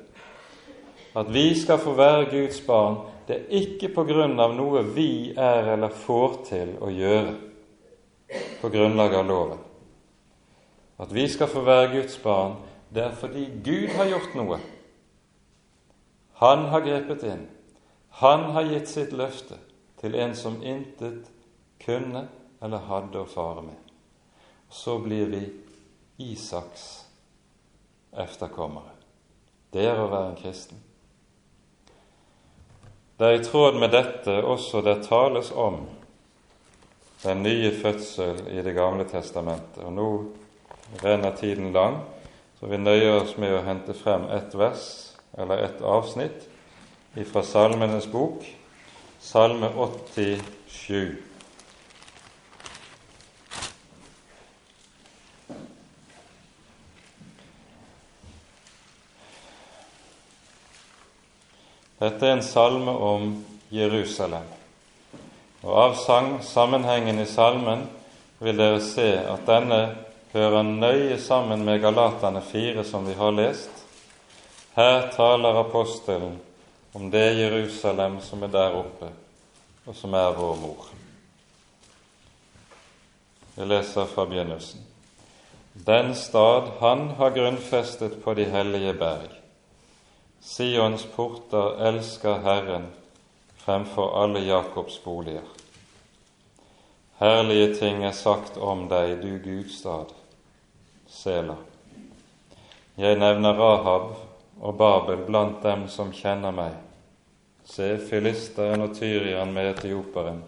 At 1.17 1.29
vi 1.35 1.45
skal 1.61 1.83
få 1.83 1.93
være 1.99 2.31
Guds 2.31 2.61
barn, 2.65 2.97
Det 3.27 3.37
er 3.37 3.59
ikke 3.59 3.89
på 3.91 4.05
grunn 4.07 4.39
av 4.41 4.53
noe 4.55 4.85
vi 4.95 5.35
er 5.35 5.73
eller 5.73 5.91
får 5.91 6.37
til 6.47 6.69
å 6.79 6.89
gjøre 6.95 7.33
på 8.61 8.71
grunnlag 8.71 9.17
av 9.19 9.27
loven. 9.27 9.59
At 11.03 11.11
vi 11.13 11.27
skal 11.29 11.51
få 11.51 11.65
være 11.67 11.91
Guds 11.97 12.17
barn, 12.23 12.55
det 12.95 13.03
er 13.03 13.19
fordi 13.19 13.49
Gud 13.67 13.91
har 13.99 14.07
gjort 14.13 14.39
noe. 14.39 14.61
Han 16.39 16.67
har 16.69 16.81
grepet 16.81 17.23
inn. 17.23 17.47
Han 18.09 18.41
har 18.41 18.63
gitt 18.63 18.89
sitt 18.89 19.13
løfte 19.13 19.57
til 20.01 20.15
en 20.15 20.35
som 20.37 20.59
intet 20.63 21.31
kunne 21.81 22.27
eller 22.61 22.89
hadde 22.91 23.23
å 23.23 23.29
fare 23.29 23.63
med. 23.65 23.79
Så 24.69 24.99
blir 24.99 25.31
vi 25.33 25.41
Isaks 26.17 27.07
efterkommere. 28.13 28.93
Det 29.73 29.85
er 29.89 30.01
å 30.01 30.11
være 30.13 30.35
en 30.35 30.39
kristen. 30.41 30.81
Det 33.17 33.27
er 33.27 33.39
i 33.39 33.45
tråd 33.45 33.81
med 33.81 33.93
dette 33.97 34.37
også 34.45 34.85
det 34.85 34.99
tales 35.09 35.49
om 35.53 35.87
den 37.23 37.43
nye 37.45 37.73
fødsel 37.73 38.45
i 38.53 38.61
Det 38.63 38.77
gamle 38.77 39.09
testamentet. 39.09 39.81
Og 39.85 39.93
nå 39.93 40.11
renner 41.01 41.37
tiden 41.37 41.73
lang, 41.73 42.03
så 42.61 42.69
vi 42.69 42.77
nøyer 42.77 43.23
oss 43.23 43.37
med 43.41 43.57
å 43.57 43.65
hente 43.65 43.97
frem 43.97 44.29
ett 44.37 44.53
vers 44.55 45.16
eller 45.35 45.65
et 45.65 45.83
avsnitt 45.83 46.47
fra 47.25 47.43
Salmenes 47.43 48.07
bok, 48.13 48.45
Salme 49.21 49.71
87. 49.75 51.17
Dette 61.97 62.27
er 62.27 62.37
en 62.37 62.45
salme 62.45 62.93
om 62.93 63.31
Jerusalem. 63.73 64.45
Og 65.65 65.73
Av 65.81 65.95
sang, 65.97 66.37
sammenhengen 66.45 67.19
i 67.19 67.27
salmen 67.27 67.87
vil 68.39 68.61
dere 68.61 68.83
se 68.85 69.09
at 69.17 69.49
denne 69.49 69.81
hører 70.35 70.63
nøye 70.69 71.17
sammen 71.19 71.65
med 71.65 71.81
Galatane 71.81 72.45
4, 72.45 72.85
som 72.85 73.09
vi 73.09 73.17
har 73.17 73.33
lest. 73.33 73.86
Her 74.77 75.07
taler 75.09 75.61
apostelen 75.61 76.41
om 76.93 77.11
det 77.11 77.33
Jerusalem 77.39 78.21
som 78.21 78.43
er 78.43 78.51
der 78.53 78.75
oppe, 78.77 79.09
og 79.87 79.97
som 79.97 80.13
er 80.15 80.35
vår 80.37 80.59
mor. 80.61 80.91
Jeg 83.57 83.71
leser 83.71 84.05
fra 84.11 84.27
begynnelsen. 84.29 84.85
Den 85.87 86.13
stad 86.15 86.69
han 86.81 87.09
har 87.17 87.33
grunnfestet 87.33 88.19
på 88.25 88.35
de 88.35 88.45
hellige 88.45 88.93
berg 89.01 89.33
Sions 90.45 91.07
porter 91.17 91.81
elsker 91.89 92.39
Herren 92.45 92.87
fremfor 93.65 94.13
alle 94.23 94.45
Jakobs 94.45 94.99
boliger. 94.99 95.49
Herlige 97.19 97.75
ting 97.81 98.05
er 98.05 98.13
sagt 98.13 98.61
om 98.61 98.87
deg, 98.93 99.17
du 99.25 99.41
Guds 99.41 99.81
stad, 99.81 100.13
Sela. 101.09 101.57
Jeg 102.97 103.17
nevner 103.19 103.57
Rahab 103.57 104.26
og 104.61 104.77
Babel 104.79 105.25
blant 105.27 105.63
dem 105.63 105.87
som 105.93 106.13
kjenner 106.15 106.55
meg. 106.55 106.77
Se 107.67 107.97
filisteren 107.99 108.85
og 108.85 108.95
tyrieren 108.97 109.53
med 109.55 109.73
etioperen. 109.75 110.43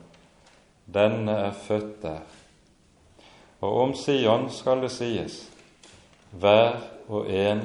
Denne 0.88 1.34
er 1.48 1.56
født 1.66 2.02
der. 2.02 2.22
Og 3.60 3.80
om 3.82 3.94
Sion 3.98 4.46
skal 4.54 4.84
det 4.84 4.92
sies, 4.94 5.42
hver 6.30 6.78
og 7.08 7.26
en 7.26 7.64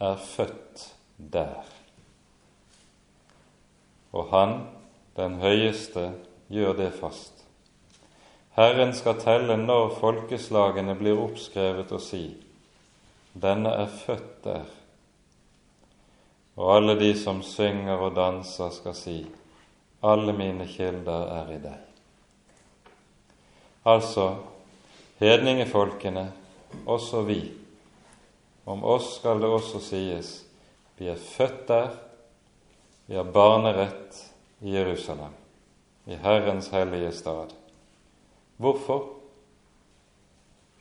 er 0.00 0.16
født 0.20 0.84
der. 1.16 1.64
Og 4.12 4.28
Han, 4.30 4.66
den 5.16 5.38
høyeste, 5.40 6.10
gjør 6.50 6.76
det 6.76 6.90
fast. 6.98 7.44
Herren 8.58 8.92
skal 8.94 9.20
telle 9.22 9.56
når 9.56 9.94
folkeslagene 10.00 10.96
blir 10.98 11.18
oppskrevet 11.22 11.92
og 11.92 12.02
si:" 12.02 12.36
Denne 13.32 13.70
er 13.70 13.86
født 13.86 14.44
der. 14.44 14.79
Og 16.60 16.74
alle 16.76 16.98
de 17.00 17.14
som 17.16 17.40
synger 17.42 17.96
og 17.96 18.16
danser, 18.16 18.70
skal 18.70 18.94
si:" 18.94 19.26
Alle 20.04 20.32
mine 20.32 20.66
kilder 20.68 21.32
er 21.40 21.52
i 21.52 21.58
deg. 21.60 21.78
Altså 23.84 24.36
hedningefolkene, 25.20 26.32
også 26.86 27.22
vi. 27.22 27.52
Om 28.66 28.84
oss 28.84 29.16
skal 29.16 29.40
det 29.40 29.48
også 29.48 29.80
sies:" 29.80 30.44
Vi 30.98 31.08
er 31.08 31.16
født 31.16 31.68
der, 31.68 31.88
vi 33.06 33.14
har 33.14 33.24
barnerett 33.24 34.18
i 34.60 34.74
Jerusalem, 34.74 35.32
i 36.06 36.14
Herrens 36.14 36.68
hellige 36.68 37.12
stad. 37.12 37.54
Hvorfor? 38.56 39.06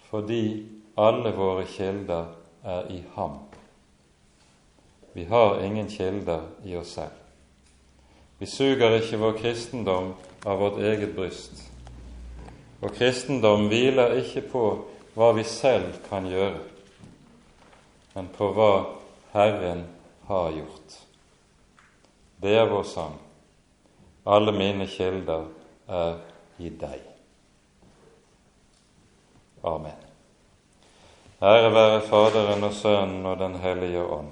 Fordi 0.09 0.67
alle 0.97 1.31
våre 1.31 1.65
kilder 1.65 2.25
er 2.63 2.91
i 2.91 3.03
ham. 3.15 3.39
Vi 5.13 5.25
har 5.25 5.61
ingen 5.63 5.89
kilder 5.89 6.41
i 6.63 6.75
oss 6.75 6.93
selv. 6.97 7.15
Vi 8.39 8.45
suger 8.45 8.95
ikke 8.99 9.19
vår 9.19 9.37
kristendom 9.41 10.13
av 10.45 10.59
vårt 10.59 10.79
eget 10.79 11.15
bryst. 11.15 11.65
Og 12.79 12.93
kristendom 12.95 13.67
hviler 13.67 14.15
ikke 14.21 14.45
på 14.51 14.63
hva 15.17 15.33
vi 15.35 15.43
selv 15.43 15.97
kan 16.07 16.27
gjøre, 16.29 16.61
men 18.13 18.29
på 18.37 18.51
hva 18.55 18.71
Herren 19.33 19.83
har 20.29 20.53
gjort. 20.55 20.99
Det 22.39 22.55
er 22.55 22.69
vår 22.71 22.85
sang. 22.87 23.17
Alle 24.29 24.53
mine 24.55 24.87
kilder 24.87 25.49
er 25.87 26.21
i 26.59 26.69
deg. 26.69 27.01
Amen. 29.67 30.05
Ære 31.41 31.71
være 31.75 32.01
Faderen 32.07 32.63
og 32.63 32.73
Sønnen 32.73 33.25
og 33.25 33.39
Den 33.39 33.55
hellige 33.59 34.03
ånd, 34.03 34.31